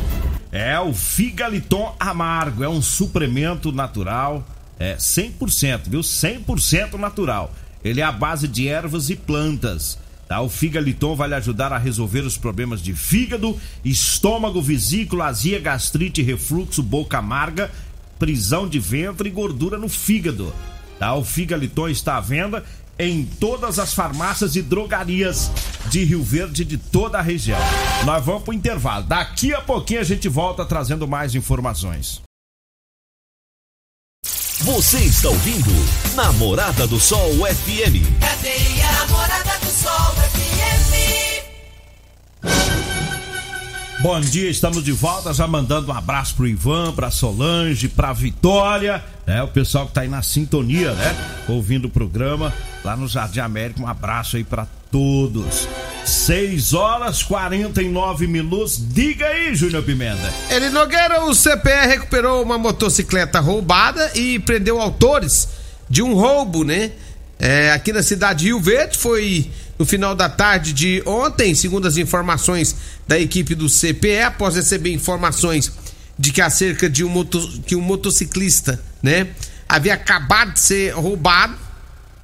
É 0.51 0.79
o 0.79 0.93
Figaliton 0.93 1.95
amargo, 1.99 2.63
é 2.63 2.69
um 2.69 2.81
suplemento 2.81 3.71
natural, 3.71 4.45
é 4.79 4.95
100%, 4.95 5.89
viu? 5.89 6.01
100% 6.01 6.93
natural. 6.93 7.53
Ele 7.83 8.01
é 8.01 8.03
a 8.03 8.11
base 8.11 8.47
de 8.47 8.67
ervas 8.67 9.09
e 9.09 9.15
plantas. 9.15 9.97
Tá? 10.27 10.41
O 10.41 10.49
Figaliton 10.49 11.15
vai 11.15 11.29
lhe 11.29 11.35
ajudar 11.35 11.71
a 11.71 11.77
resolver 11.77 12.21
os 12.21 12.37
problemas 12.37 12.81
de 12.81 12.93
fígado, 12.93 13.57
estômago, 13.83 14.61
vesícula, 14.61 15.27
azia, 15.27 15.59
gastrite, 15.59 16.21
refluxo, 16.21 16.83
boca 16.83 17.17
amarga, 17.17 17.71
prisão 18.17 18.67
de 18.67 18.79
ventre 18.79 19.29
e 19.29 19.31
gordura 19.31 19.77
no 19.77 19.89
fígado. 19.89 20.53
Tá? 20.99 21.13
O 21.13 21.23
Figaliton 21.23 21.89
está 21.89 22.17
à 22.17 22.21
venda 22.21 22.63
em 22.99 23.23
todas 23.23 23.77
as 23.77 23.93
farmácias 23.93 24.55
e 24.55 24.61
drogarias 24.61 25.51
de 25.89 26.03
Rio 26.03 26.23
Verde 26.23 26.65
de 26.65 26.77
toda 26.77 27.19
a 27.19 27.21
região. 27.21 27.59
Nós 28.05 28.25
vamos 28.25 28.43
para 28.43 28.51
o 28.51 28.55
intervalo. 28.55 29.03
Daqui 29.03 29.53
a 29.53 29.61
pouquinho 29.61 29.99
a 29.99 30.03
gente 30.03 30.27
volta 30.27 30.65
trazendo 30.65 31.07
mais 31.07 31.35
informações. 31.35 32.21
Você 34.61 34.97
está 34.97 35.29
ouvindo 35.29 35.69
Namorada 36.15 36.87
do 36.87 36.99
Sol 36.99 37.31
FM. 37.35 38.19
Cadeia 38.19 38.91
Namorada 38.91 39.59
do 39.59 39.69
Sol 39.69 40.15
FM. 40.33 40.67
Bom 43.99 44.19
dia, 44.21 44.47
estamos 44.47 44.83
de 44.83 44.91
volta, 44.91 45.33
já 45.33 45.47
mandando 45.47 45.91
um 45.91 45.93
abraço 45.93 46.35
pro 46.35 46.47
Ivan, 46.47 46.93
pra 46.93 47.09
Solange, 47.09 47.87
pra 47.87 48.13
Vitória, 48.13 49.03
né? 49.25 49.41
O 49.41 49.47
pessoal 49.47 49.87
que 49.87 49.93
tá 49.93 50.01
aí 50.01 50.07
na 50.07 50.21
sintonia, 50.21 50.93
né? 50.93 51.15
Ouvindo 51.47 51.85
o 51.85 51.89
programa 51.89 52.53
lá 52.83 52.95
no 52.95 53.07
Jardim 53.07 53.39
América. 53.39 53.81
Um 53.81 53.87
abraço 53.87 54.37
aí 54.37 54.43
para 54.43 54.67
todos. 54.91 55.67
6 56.05 56.75
horas 56.75 57.23
49 57.23 58.27
minutos. 58.27 58.77
Diga 58.79 59.25
aí, 59.25 59.55
Júnior 59.55 59.81
Pimenta. 59.81 60.31
Ele 60.51 60.69
Nogueira, 60.69 61.23
o 61.23 61.33
CPE 61.33 61.87
recuperou 61.87 62.43
uma 62.43 62.59
motocicleta 62.59 63.39
roubada 63.39 64.11
e 64.13 64.37
prendeu 64.37 64.79
autores 64.79 65.49
de 65.89 66.03
um 66.03 66.13
roubo, 66.13 66.63
né? 66.63 66.91
É, 67.39 67.71
aqui 67.71 67.91
na 67.91 68.03
cidade 68.03 68.41
de 68.41 68.45
Rio 68.45 68.59
Verde 68.59 68.95
foi 68.95 69.49
no 69.77 69.85
final 69.85 70.15
da 70.15 70.27
tarde 70.27 70.73
de 70.73 71.03
ontem, 71.05 71.53
segundo 71.53 71.87
as 71.87 71.97
informações 71.97 72.75
da 73.07 73.19
equipe 73.19 73.53
do 73.53 73.69
CPE, 73.69 74.21
após 74.21 74.55
receber 74.55 74.91
informações 74.91 75.71
de 76.17 76.31
que 76.31 76.41
acerca 76.41 76.89
de 76.89 77.03
um, 77.03 77.09
moto, 77.09 77.39
que 77.65 77.75
um 77.75 77.81
motociclista, 77.81 78.81
né, 79.03 79.29
havia 79.69 79.93
acabado 79.93 80.53
de 80.53 80.59
ser 80.59 80.91
roubado, 80.93 81.55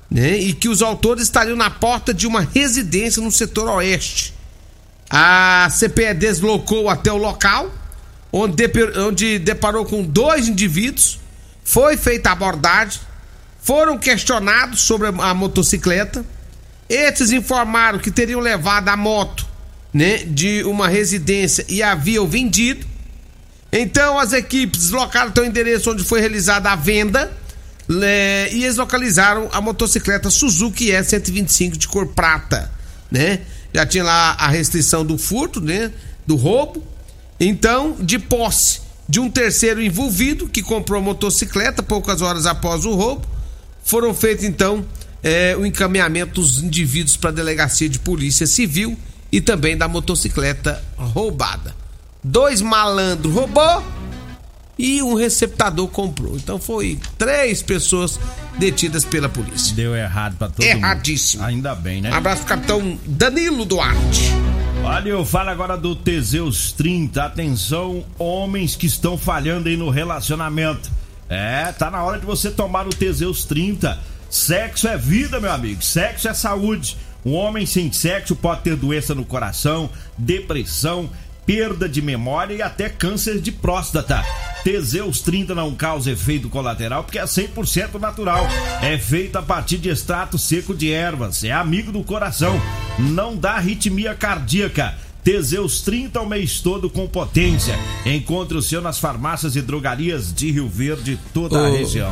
né, 0.10 0.38
e 0.38 0.53
que 0.53 0.67
os 0.67 0.81
autores 0.81 1.24
estariam 1.24 1.55
na 1.55 1.69
porta 1.69 2.13
de 2.13 2.25
uma 2.25 2.41
residência 2.41 3.22
no 3.22 3.31
setor 3.31 3.69
oeste. 3.69 4.33
A 5.10 5.69
CPE 5.69 6.15
deslocou 6.15 6.89
até 6.89 7.12
o 7.12 7.17
local, 7.17 7.72
onde, 8.31 8.63
onde 8.98 9.38
deparou 9.38 9.86
com 9.86 10.03
dois 10.03 10.48
indivíduos, 10.48 11.19
foi 11.63 11.95
feita 11.98 12.29
a 12.29 12.33
abordagem, 12.33 12.99
foram 13.62 13.97
questionados 13.97 14.82
sobre 14.82 15.08
a 15.08 15.34
motocicleta. 15.34 16.25
Estes 16.89 17.32
informaram 17.32 18.00
que 18.00 18.12
teriam 18.12 18.39
levado 18.39 18.89
a 18.89 18.98
moto 18.98 19.46
né, 19.93 20.17
de 20.26 20.63
uma 20.63 20.88
residência 20.88 21.65
e 21.69 21.84
haviam 21.84 22.28
vendido. 22.28 22.86
Então 23.72 24.19
as 24.19 24.34
equipes 24.34 24.80
deslocaram 24.80 25.30
até 25.30 25.41
o 25.41 25.46
endereço 25.46 25.91
onde 25.91 26.04
foi 26.04 26.19
realizada 26.19 26.72
a 26.72 26.76
venda 26.76 27.32
né, 27.88 28.52
e 28.52 28.63
eles 28.63 28.78
localizaram 28.78 29.50
a 29.52 29.60
motocicleta 29.60 30.30
Suzuki 30.30 30.88
E125 30.88 31.78
de 31.78 31.88
cor 31.88 32.08
prata, 32.08 32.72
né? 33.12 33.41
Já 33.74 33.86
tinha 33.86 34.04
lá 34.04 34.36
a 34.39 34.48
restrição 34.48 35.06
do 35.06 35.17
furto, 35.17 35.60
né? 35.60 35.91
Do 36.26 36.36
roubo. 36.36 36.84
Então, 37.39 37.98
de 38.00 38.19
posse 38.19 38.82
de 39.10 39.19
um 39.19 39.30
terceiro 39.30 39.82
envolvido 39.82 40.48
que 40.48 40.62
comprou 40.62 41.00
a 41.00 41.04
motocicleta 41.04 41.84
poucas 41.84 42.22
horas 42.22 42.46
após 42.46 42.86
o 42.86 42.93
roubo, 42.93 43.28
foram 43.84 44.13
feitos 44.13 44.46
então 44.46 44.86
é, 45.23 45.55
o 45.57 45.65
encaminhamento 45.65 46.41
dos 46.41 46.62
indivíduos 46.62 47.15
para 47.15 47.29
a 47.29 47.33
delegacia 47.33 47.88
de 47.88 47.97
polícia 47.97 48.45
civil 48.45 48.97
e 49.31 49.39
também 49.41 49.77
da 49.77 49.88
motocicleta 49.88 50.83
roubada. 50.97 51.73
Dois 52.23 52.62
malandros 52.62 53.33
roubou 53.33 53.83
e 54.77 55.01
um 55.01 55.13
receptador 55.13 55.88
comprou. 55.88 56.36
Então 56.36 56.59
foi 56.59 56.99
três 57.17 57.62
pessoas 57.62 58.19
detidas 58.57 59.05
pela 59.05 59.29
polícia. 59.29 59.75
Deu 59.75 59.95
errado 59.95 60.36
pra 60.38 60.49
todo 60.49 60.63
Erradíssimo. 60.63 61.41
mundo. 61.41 61.49
Ainda 61.49 61.75
bem, 61.75 62.01
né? 62.01 62.12
Abraço 62.12 62.45
capitão 62.45 62.97
Danilo 63.05 63.65
Duarte. 63.65 64.31
Olha, 64.83 65.09
eu 65.09 65.25
falo 65.25 65.49
agora 65.49 65.77
do 65.77 65.95
Teseus 65.95 66.73
30. 66.73 67.23
Atenção, 67.23 68.03
homens 68.19 68.75
que 68.75 68.86
estão 68.86 69.17
falhando 69.17 69.69
aí 69.69 69.77
no 69.77 69.89
relacionamento. 69.89 70.91
É, 71.29 71.71
tá 71.71 71.89
na 71.89 72.03
hora 72.03 72.19
de 72.19 72.25
você 72.25 72.51
tomar 72.51 72.86
o 72.86 72.89
Teseus 72.89 73.45
30. 73.45 73.97
Sexo 74.34 74.88
é 74.88 74.98
vida, 74.98 75.39
meu 75.39 75.52
amigo. 75.52 75.84
Sexo 75.84 76.28
é 76.28 76.34
saúde. 76.34 76.98
Um 77.24 77.36
homem 77.36 77.67
sem 77.67 77.91
sexo 77.91 78.36
pode 78.36 78.62
ter 78.62 78.76
doença 78.76 79.13
no 79.13 79.24
coração, 79.24 79.91
depressão, 80.17 81.08
perda 81.46 81.88
de 81.88 82.02
memória 82.02 82.56
e 82.56 82.62
até 82.63 82.89
câncer 82.89 83.39
de 83.39 83.52
próstata. 83.52 84.26
Teseus 84.63 85.22
30 85.22 85.54
não 85.54 85.76
causa 85.76 86.10
efeito 86.10 86.50
colateral 86.50 87.04
porque 87.04 87.19
é 87.19 87.26
100% 87.26 88.00
natural. 88.00 88.48
É 88.82 88.98
feito 88.98 89.36
a 89.38 89.41
partir 89.43 89.78
de 89.78 89.89
extrato 89.89 90.39
seco 90.39 90.74
de 90.74 90.91
ervas. 90.91 91.43
É 91.43 91.52
amigo 91.52 91.91
do 91.91 92.04
coração. 92.04 92.60
Não 92.98 93.38
dá 93.38 93.52
arritmia 93.52 94.15
cardíaca. 94.15 94.96
Teseus 95.24 95.82
30 95.82 96.19
o 96.19 96.28
mês 96.28 96.60
todo 96.60 96.89
com 96.89 97.08
potência. 97.08 97.78
Encontre 98.04 98.58
o 98.58 98.63
seu 98.63 98.82
nas 98.82 98.98
farmácias 98.98 99.56
e 99.56 99.62
drogarias 99.62 100.34
de 100.34 100.50
Rio 100.50 100.67
Verde, 100.67 101.19
toda 101.32 101.67
a 101.67 101.69
região. 101.69 102.12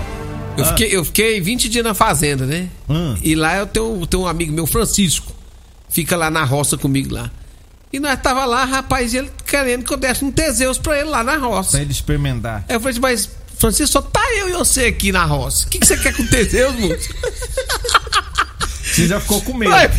Eu, 0.57 0.63
Ah. 0.63 0.67
fiquei, 0.67 0.95
eu 0.95 1.05
fiquei 1.05 1.41
20 1.41 1.69
dias 1.69 1.83
na 1.83 1.93
fazenda, 1.93 2.45
né? 2.45 2.67
Hum. 2.89 3.15
E 3.23 3.35
lá 3.35 3.57
eu 3.57 3.65
tenho, 3.67 4.05
tenho 4.05 4.23
um 4.23 4.27
amigo 4.27 4.51
meu, 4.51 4.67
Francisco. 4.67 5.31
Fica 5.89 6.15
lá 6.15 6.29
na 6.29 6.43
roça 6.43 6.77
comigo 6.77 7.13
lá. 7.13 7.29
E 7.91 7.99
nós 7.99 8.19
tava 8.21 8.45
lá, 8.45 8.63
rapaz, 8.63 9.13
e 9.13 9.17
ele 9.17 9.31
querendo 9.45 9.83
que 9.83 9.93
eu 9.93 9.97
desse 9.97 10.23
um 10.23 10.31
Teseus 10.31 10.77
pra 10.77 10.97
ele 10.99 11.09
lá 11.09 11.23
na 11.23 11.35
roça. 11.37 11.71
Pra 11.71 11.81
ele 11.81 11.91
experimentar. 11.91 12.63
Aí 12.69 12.75
eu 12.75 12.79
falei, 12.79 12.97
mas 12.99 13.29
Francisco, 13.57 13.91
só 13.93 14.01
tá 14.01 14.21
eu 14.37 14.49
e 14.49 14.53
você 14.53 14.85
aqui 14.85 15.11
na 15.11 15.25
roça. 15.25 15.67
O 15.67 15.69
que, 15.69 15.79
que 15.79 15.85
você 15.85 15.97
quer 15.97 16.15
com 16.15 16.25
Teseus, 16.25 16.73
moço? 16.75 17.09
Você 18.91 19.07
já 19.07 19.19
ficou 19.19 19.41
com 19.41 19.53
medo. 19.53 19.71
Ué, 19.71 19.89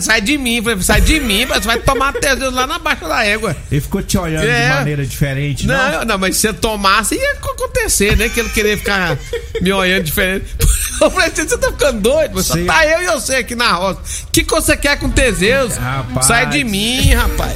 sai 0.00 0.20
de 0.20 0.36
mim, 0.38 0.62
sai 0.80 1.00
de 1.00 1.20
mim, 1.20 1.46
mas 1.46 1.64
vai 1.64 1.78
tomar 1.78 2.12
Teseus 2.12 2.52
lá 2.52 2.66
na 2.66 2.78
baixa 2.78 3.06
da 3.06 3.24
égua. 3.24 3.56
Ele 3.70 3.80
ficou 3.80 4.02
te 4.02 4.18
olhando 4.18 4.46
É. 4.46 4.68
de 4.68 4.74
maneira 4.74 5.06
diferente, 5.06 5.66
não? 5.66 5.92
Não, 5.92 6.04
não, 6.04 6.18
mas 6.18 6.36
se 6.36 6.42
você 6.42 6.52
tomasse, 6.52 7.14
ia 7.14 7.32
acontecer, 7.32 8.16
né? 8.16 8.28
Que 8.28 8.40
ele 8.40 8.48
queria 8.50 8.76
ficar 8.76 9.16
me 9.60 9.72
olhando 9.72 10.04
diferente. 10.04 10.46
Eu 11.00 11.10
falei, 11.10 11.30
você 11.30 11.58
tá 11.58 11.72
ficando 11.72 12.00
doido? 12.00 12.32
Mas 12.36 12.46
Só 12.46 12.56
tá 12.64 12.86
eu 12.86 13.02
e 13.02 13.06
você 13.06 13.36
aqui 13.36 13.56
na 13.56 13.72
roça. 13.72 13.98
O 14.28 14.30
que, 14.30 14.44
que 14.44 14.50
você 14.50 14.76
quer 14.76 14.96
com 14.96 15.10
Teseus? 15.10 15.76
Rapaz. 15.76 16.26
Sai 16.26 16.46
de 16.46 16.62
mim, 16.62 17.12
rapaz. 17.12 17.52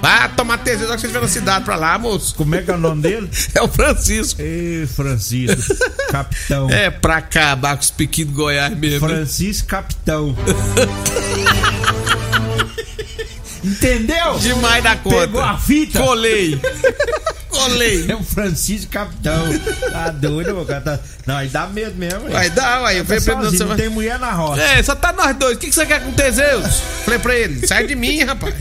Vai 0.00 0.28
tomar 0.34 0.58
Teseus 0.58 0.88
hora 0.88 0.94
que 0.94 1.00
você 1.00 1.06
estiver 1.08 1.20
na 1.20 1.28
cidade 1.28 1.64
pra 1.64 1.76
lá, 1.76 1.98
moço. 1.98 2.34
Como 2.34 2.54
é 2.54 2.62
que 2.62 2.70
é 2.70 2.74
o 2.74 2.78
nome 2.78 3.02
dele? 3.02 3.28
É 3.54 3.62
o 3.62 3.68
Francisco. 3.68 4.40
Ê, 4.40 4.86
Francisco. 4.94 5.74
Capitão. 6.10 6.70
É 6.70 6.88
pra 6.90 7.16
acabar 7.16 7.76
com 7.76 7.82
os 7.82 7.90
piquinhos 7.90 8.30
de 8.30 8.36
Goiás 8.36 8.76
mesmo. 8.76 9.08
Francisco 9.08 9.68
Capitão. 9.68 10.36
Entendeu? 13.62 14.38
Demais 14.38 14.82
da 14.82 14.96
conta. 14.96 15.16
Pegou 15.18 15.40
a 15.42 15.58
fita? 15.58 16.00
Colei. 16.00 16.58
Colei. 17.64 18.06
É 18.10 18.14
o 18.16 18.22
Francisco 18.22 18.90
Capitão. 18.90 19.46
Tá 19.90 20.10
doido, 20.10 20.54
meu 20.54 20.64
cara. 20.64 20.80
Tá... 20.80 20.98
Não, 21.26 21.36
aí 21.36 21.48
dá 21.48 21.66
medo 21.66 21.94
mesmo. 21.96 22.26
hein? 22.26 22.32
Vai 22.32 22.50
dar, 22.50 22.82
uai. 22.82 22.98
Eu 22.98 23.04
Tá 23.04 23.08
falei 23.20 23.20
pra 23.24 23.48
ele, 23.48 23.58
não 23.64 23.76
tem 23.76 23.88
mulher 23.88 24.18
na 24.18 24.32
roça. 24.32 24.62
É, 24.62 24.82
só 24.82 24.94
tá 24.94 25.12
nós 25.12 25.36
dois. 25.36 25.56
O 25.56 25.58
que, 25.58 25.68
que 25.68 25.74
você 25.74 25.86
quer 25.86 26.02
com 26.02 26.12
Teseus? 26.12 26.80
Falei 27.04 27.18
pra 27.18 27.34
ele, 27.34 27.66
sai 27.66 27.86
de 27.86 27.94
mim, 27.94 28.22
rapaz. 28.24 28.54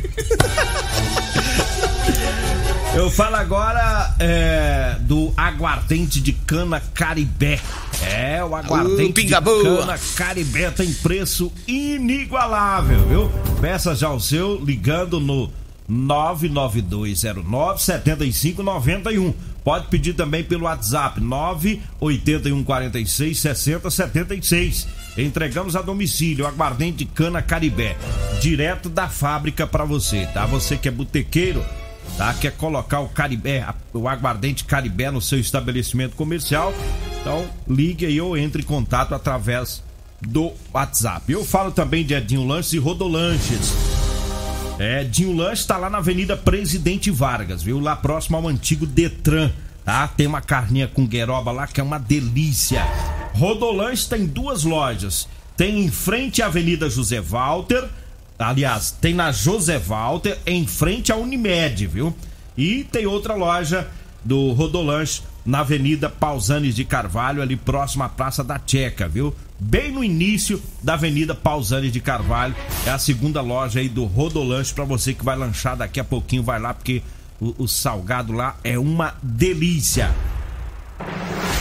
Eu 2.96 3.10
falo 3.12 3.36
agora 3.36 4.14
é, 4.20 4.96
do 5.02 5.32
aguardente 5.38 6.20
de 6.20 6.34
cana 6.34 6.82
Caribé. 6.94 7.60
É, 8.02 8.44
o 8.44 8.50
Uh, 8.50 8.56
aguardente 8.56 9.14
pinga 9.14 9.38
de 9.38 9.44
boa. 9.44 9.78
cana 9.82 10.00
Caribé 10.16 10.72
tem 10.72 10.92
preço 10.94 11.52
inigualável, 11.68 13.00
viu? 13.08 13.32
Peça 13.62 13.94
já 13.96 14.10
o 14.10 14.20
seu 14.20 14.56
ligando 14.64 15.20
no 15.20 15.52
99209 15.90 17.82
7591. 17.82 19.34
Pode 19.64 19.88
pedir 19.88 20.14
também 20.14 20.44
pelo 20.44 20.66
WhatsApp 20.66 21.20
98146 21.20 23.40
6076. 23.40 24.88
Entregamos 25.18 25.76
a 25.76 25.82
domicílio 25.82 26.46
aguardente 26.48 27.00
de 27.00 27.06
cana 27.06 27.42
Caribé, 27.42 27.98
direto 28.40 28.88
da 28.88 29.10
fábrica 29.10 29.66
para 29.68 29.84
você, 29.84 30.26
tá? 30.28 30.46
Você 30.46 30.78
que 30.78 30.88
é 30.88 30.92
botequeiro, 30.92 31.66
tá? 32.18 32.34
Quer 32.36 32.56
colocar 32.56 33.02
o 33.02 33.10
Caribé, 33.10 33.68
o 33.94 34.08
aguardente 34.08 34.64
Caribé 34.64 35.12
no 35.12 35.22
seu 35.22 35.40
estabelecimento 35.40 36.16
comercial? 36.16 36.74
Então 37.20 37.46
ligue 37.68 38.06
aí 38.06 38.22
ou 38.22 38.38
entre 38.38 38.62
em 38.62 38.66
contato 38.66 39.14
através 39.14 39.84
do 40.22 40.54
WhatsApp. 40.74 41.30
Eu 41.32 41.44
falo 41.44 41.72
também 41.72 42.06
de 42.06 42.14
Edinho 42.14 42.46
Lanches 42.46 42.74
e 42.74 42.78
Rodolanches. 42.78 43.89
É, 44.80 45.02
Edinho 45.02 45.36
Lanches 45.36 45.60
está 45.60 45.76
lá 45.76 45.90
na 45.90 45.98
Avenida 45.98 46.38
Presidente 46.38 47.12
Vargas, 47.12 47.62
viu? 47.62 47.82
Lá 47.82 47.98
próximo 47.98 48.38
ao 48.38 48.48
antigo 48.48 48.88
Detran, 48.88 49.52
tá? 49.84 50.08
Tem 50.08 50.26
uma 50.26 50.40
carninha 50.40 50.88
com 50.88 51.06
gueroba 51.06 51.52
lá 51.52 51.68
que 51.68 51.82
é 51.82 51.84
uma 51.84 52.00
delícia. 52.00 52.82
Rodolanches 53.34 54.06
tem 54.06 54.26
duas 54.26 54.64
lojas. 54.64 55.28
Tem 55.58 55.84
em 55.84 55.92
frente 55.92 56.42
à 56.42 56.46
Avenida 56.46 56.90
José 56.90 57.20
Walter, 57.20 57.86
aliás, 58.40 58.92
tem 58.92 59.14
na 59.14 59.34
José 59.34 59.78
Walter, 59.78 60.40
em 60.46 60.66
frente 60.66 61.12
à 61.12 61.18
Unimed, 61.18 61.86
viu? 61.86 62.16
E 62.58 62.86
tem 62.86 63.06
outra 63.06 63.36
loja 63.36 63.86
do 64.24 64.54
Rodolanche 64.54 65.22
na 65.46 65.60
Avenida 65.60 66.10
Pausanes 66.10 66.74
de 66.74 66.86
Carvalho, 66.86 67.42
ali 67.42 67.58
próximo 67.58 68.04
à 68.04 68.10
Praça 68.10 68.42
da 68.42 68.58
Checa, 68.66 69.10
viu? 69.10 69.36
Bem 69.60 69.92
no 69.92 70.02
início 70.02 70.62
da 70.82 70.94
Avenida 70.94 71.36
Pausanes 71.36 71.92
de 71.92 72.00
Carvalho. 72.00 72.56
É 72.86 72.90
a 72.92 72.98
segunda 72.98 73.42
loja 73.42 73.82
aí 73.82 73.90
do 73.90 74.06
Rodolanche 74.06 74.74
para 74.74 74.86
você 74.86 75.14
que 75.14 75.26
vai 75.26 75.36
lanchar 75.36 75.76
daqui 75.76 76.00
a 76.00 76.04
pouquinho, 76.04 76.42
vai 76.42 76.60
lá 76.60 76.74
porque 76.74 77.02
o, 77.42 77.64
o 77.64 77.68
salgado 77.68 78.32
lá 78.32 78.58
é 78.64 78.80
uma 78.80 79.16
delícia. 79.22 80.16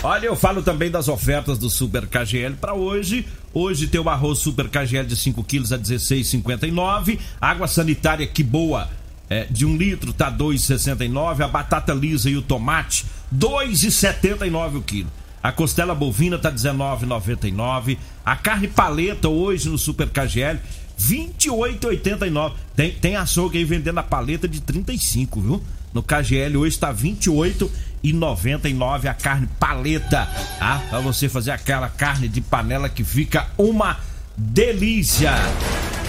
Olha, 0.02 0.26
eu 0.26 0.36
falo 0.36 0.62
também 0.62 0.90
das 0.90 1.08
ofertas 1.08 1.58
do 1.58 1.68
Super 1.68 2.06
KGL 2.06 2.54
para 2.54 2.72
hoje. 2.72 3.26
Hoje 3.52 3.88
tem 3.88 4.00
o 4.00 4.08
arroz 4.08 4.38
Super 4.38 4.68
KGL 4.68 5.06
de 5.06 5.16
5 5.16 5.42
quilos 5.42 5.72
a 5.72 5.78
16,59. 5.78 7.18
Água 7.40 7.66
sanitária 7.66 8.26
que 8.26 8.44
boa 8.44 8.88
é, 9.28 9.44
de 9.50 9.66
um 9.66 9.76
litro 9.76 10.12
tá 10.12 10.30
2,69. 10.30 11.40
A 11.40 11.48
batata 11.48 11.92
lisa 11.92 12.30
e 12.30 12.36
o 12.36 12.42
tomate 12.42 13.06
2,79 13.34 14.76
o 14.76 14.82
quilo. 14.82 15.10
A 15.42 15.52
costela 15.52 15.94
bovina 15.94 16.38
tá 16.38 16.50
19,99. 16.50 17.98
A 18.24 18.34
carne 18.36 18.68
paleta 18.68 19.28
hoje 19.28 19.68
no 19.68 19.76
Super 19.78 20.08
KGL 20.08 20.58
28,89. 20.98 22.54
Tem, 22.74 22.92
tem 22.92 23.16
açougue 23.16 23.58
aí 23.58 23.64
vendendo 23.64 23.98
a 23.98 24.02
paleta 24.02 24.48
de 24.48 24.60
35, 24.60 25.40
viu? 25.40 25.62
No 25.94 26.02
KGL 26.02 26.56
hoje 26.56 26.74
está 26.74 26.92
28,99 26.92 29.06
a 29.06 29.14
carne 29.14 29.48
paleta, 29.58 30.28
tá? 30.58 30.82
Pra 30.90 30.98
você 31.00 31.28
fazer 31.28 31.52
aquela 31.52 31.88
carne 31.88 32.28
de 32.28 32.40
panela 32.40 32.88
que 32.88 33.04
fica 33.04 33.46
uma 33.56 33.98
delícia. 34.36 35.32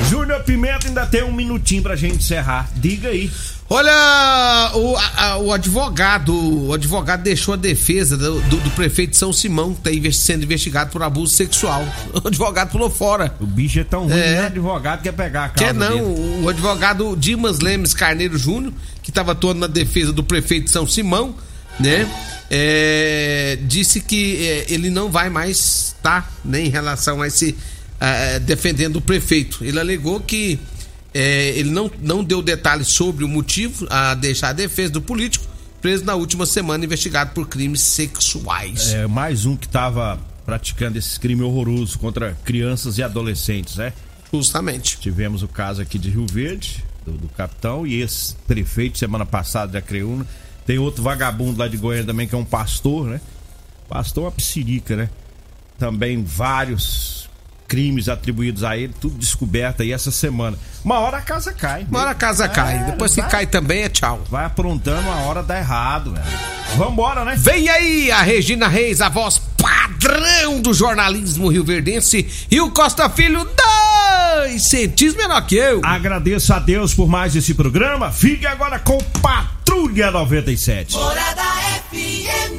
Júnior 0.09 0.43
Pimenta 0.43 0.87
ainda 0.87 1.05
tem 1.05 1.23
um 1.23 1.31
minutinho 1.31 1.83
pra 1.83 1.95
gente 1.95 2.17
encerrar. 2.17 2.67
Diga 2.75 3.09
aí. 3.09 3.31
Olha, 3.71 4.71
o, 4.73 4.97
a, 4.97 5.37
o 5.37 5.53
advogado, 5.53 6.65
o 6.65 6.73
advogado 6.73 7.21
deixou 7.21 7.53
a 7.53 7.57
defesa 7.57 8.17
do, 8.17 8.41
do, 8.41 8.57
do 8.57 8.71
prefeito 8.71 9.11
de 9.11 9.17
São 9.17 9.31
Simão, 9.31 9.75
que 9.75 9.89
está 9.89 10.11
sendo 10.11 10.43
investigado 10.43 10.89
por 10.89 11.03
abuso 11.03 11.35
sexual. 11.35 11.85
O 12.23 12.27
advogado 12.27 12.71
pulou 12.71 12.89
fora. 12.89 13.33
O 13.39 13.45
bicho 13.45 13.79
é 13.79 13.83
tão 13.83 14.05
ruim, 14.05 14.13
é. 14.13 14.41
né? 14.41 14.45
advogado 14.47 15.03
quer 15.03 15.13
pegar 15.13 15.45
a 15.45 15.49
Quer 15.49 15.73
não, 15.73 15.89
dele. 15.89 16.43
o 16.43 16.49
advogado 16.49 17.15
Dimas 17.15 17.59
Lemes 17.59 17.93
Carneiro 17.93 18.37
Júnior, 18.37 18.73
que 19.03 19.11
estava 19.11 19.33
atuando 19.33 19.59
na 19.59 19.67
defesa 19.67 20.11
do 20.11 20.23
prefeito 20.23 20.65
de 20.65 20.71
São 20.71 20.87
Simão, 20.87 21.35
né? 21.79 22.09
É, 22.49 23.59
disse 23.61 24.01
que 24.01 24.47
é, 24.47 24.65
ele 24.73 24.89
não 24.89 25.11
vai 25.11 25.29
mais 25.29 25.93
estar 25.95 26.23
tá, 26.23 26.29
né, 26.43 26.61
em 26.61 26.69
relação 26.69 27.21
a 27.21 27.27
esse 27.27 27.51
uh, 27.51 28.39
defendendo 28.41 28.95
o 28.95 29.01
prefeito. 29.01 29.63
Ele 29.63 29.79
alegou 29.79 30.19
que 30.19 30.59
é, 31.13 31.49
ele 31.49 31.71
não, 31.71 31.89
não 32.01 32.23
deu 32.23 32.41
detalhes 32.41 32.89
sobre 32.89 33.23
o 33.23 33.27
motivo 33.27 33.87
a 33.89 34.13
deixar 34.13 34.49
a 34.49 34.53
defesa 34.53 34.93
do 34.93 35.01
político, 35.01 35.45
preso 35.81 36.05
na 36.05 36.15
última 36.15 36.45
semana, 36.45 36.85
investigado 36.85 37.31
por 37.31 37.47
crimes 37.47 37.81
sexuais. 37.81 38.93
É 38.93 39.07
mais 39.07 39.45
um 39.45 39.55
que 39.55 39.65
estava 39.65 40.19
praticando 40.45 40.97
esses 40.97 41.17
crimes 41.17 41.45
horrorosos 41.45 41.95
contra 41.95 42.37
crianças 42.43 42.97
e 42.97 43.03
adolescentes, 43.03 43.77
né? 43.77 43.93
Justamente. 44.31 44.99
Tivemos 44.99 45.43
o 45.43 45.47
caso 45.47 45.81
aqui 45.81 45.97
de 45.97 46.09
Rio 46.09 46.25
Verde, 46.31 46.83
do, 47.05 47.13
do 47.13 47.27
capitão, 47.29 47.85
e 47.85 48.01
esse 48.01 48.35
prefeito, 48.47 48.97
semana 48.97 49.25
passada, 49.25 49.71
de 49.71 49.77
Acreúna. 49.77 50.25
Tem 50.65 50.77
outro 50.77 51.01
vagabundo 51.01 51.57
lá 51.59 51.67
de 51.67 51.77
Goiânia 51.77 52.05
também, 52.05 52.27
que 52.27 52.35
é 52.35 52.37
um 52.37 52.45
pastor, 52.45 53.07
né? 53.07 53.21
Pastor 53.87 54.23
é 54.23 54.25
uma 54.27 54.31
psirica, 54.31 54.95
né? 54.95 55.09
Também 55.79 56.23
vários 56.23 57.18
crimes 57.69 58.09
atribuídos 58.09 58.63
a 58.63 58.75
ele, 58.75 58.93
tudo 58.99 59.15
descoberto 59.17 59.83
aí 59.83 59.93
essa 59.93 60.09
semana. 60.09 60.57
Uma 60.83 60.99
hora 60.99 61.17
a 61.17 61.21
casa 61.21 61.53
cai. 61.53 61.85
Uma 61.87 61.99
hora 61.99 62.11
a 62.11 62.15
casa 62.15 62.45
é, 62.45 62.47
cai. 62.49 62.83
Depois 62.85 63.13
que 63.13 63.21
cai 63.21 63.45
também 63.45 63.83
é 63.83 63.89
tchau. 63.89 64.23
Vai 64.29 64.43
aprontando, 64.43 65.07
uma 65.07 65.21
hora 65.21 65.43
dá 65.43 65.57
errado, 65.57 66.13
velho. 66.13 66.25
Vambora, 66.75 67.23
né? 67.23 67.35
Vem 67.37 67.69
aí 67.69 68.11
a 68.11 68.21
Regina 68.23 68.67
Reis, 68.67 69.01
a 69.01 69.09
voz 69.09 69.39
padrão 69.57 70.59
do 70.59 70.73
jornalismo 70.73 71.47
rioverdense 71.47 72.27
e 72.49 72.59
o 72.59 72.71
Costa 72.71 73.09
Filho, 73.09 73.47
dois 74.39 74.63
centímetros 74.63 75.15
menor 75.15 75.41
que 75.45 75.55
eu. 75.55 75.81
Agradeço 75.83 76.53
a 76.53 76.59
Deus 76.59 76.93
por 76.93 77.07
mais 77.07 77.35
esse 77.35 77.53
programa. 77.53 78.11
Fique 78.11 78.47
agora 78.47 78.79
com 78.79 78.97
Patrulha 79.21 80.09
97. 80.11 80.95
Morada 80.95 81.43
FM. 81.91 82.58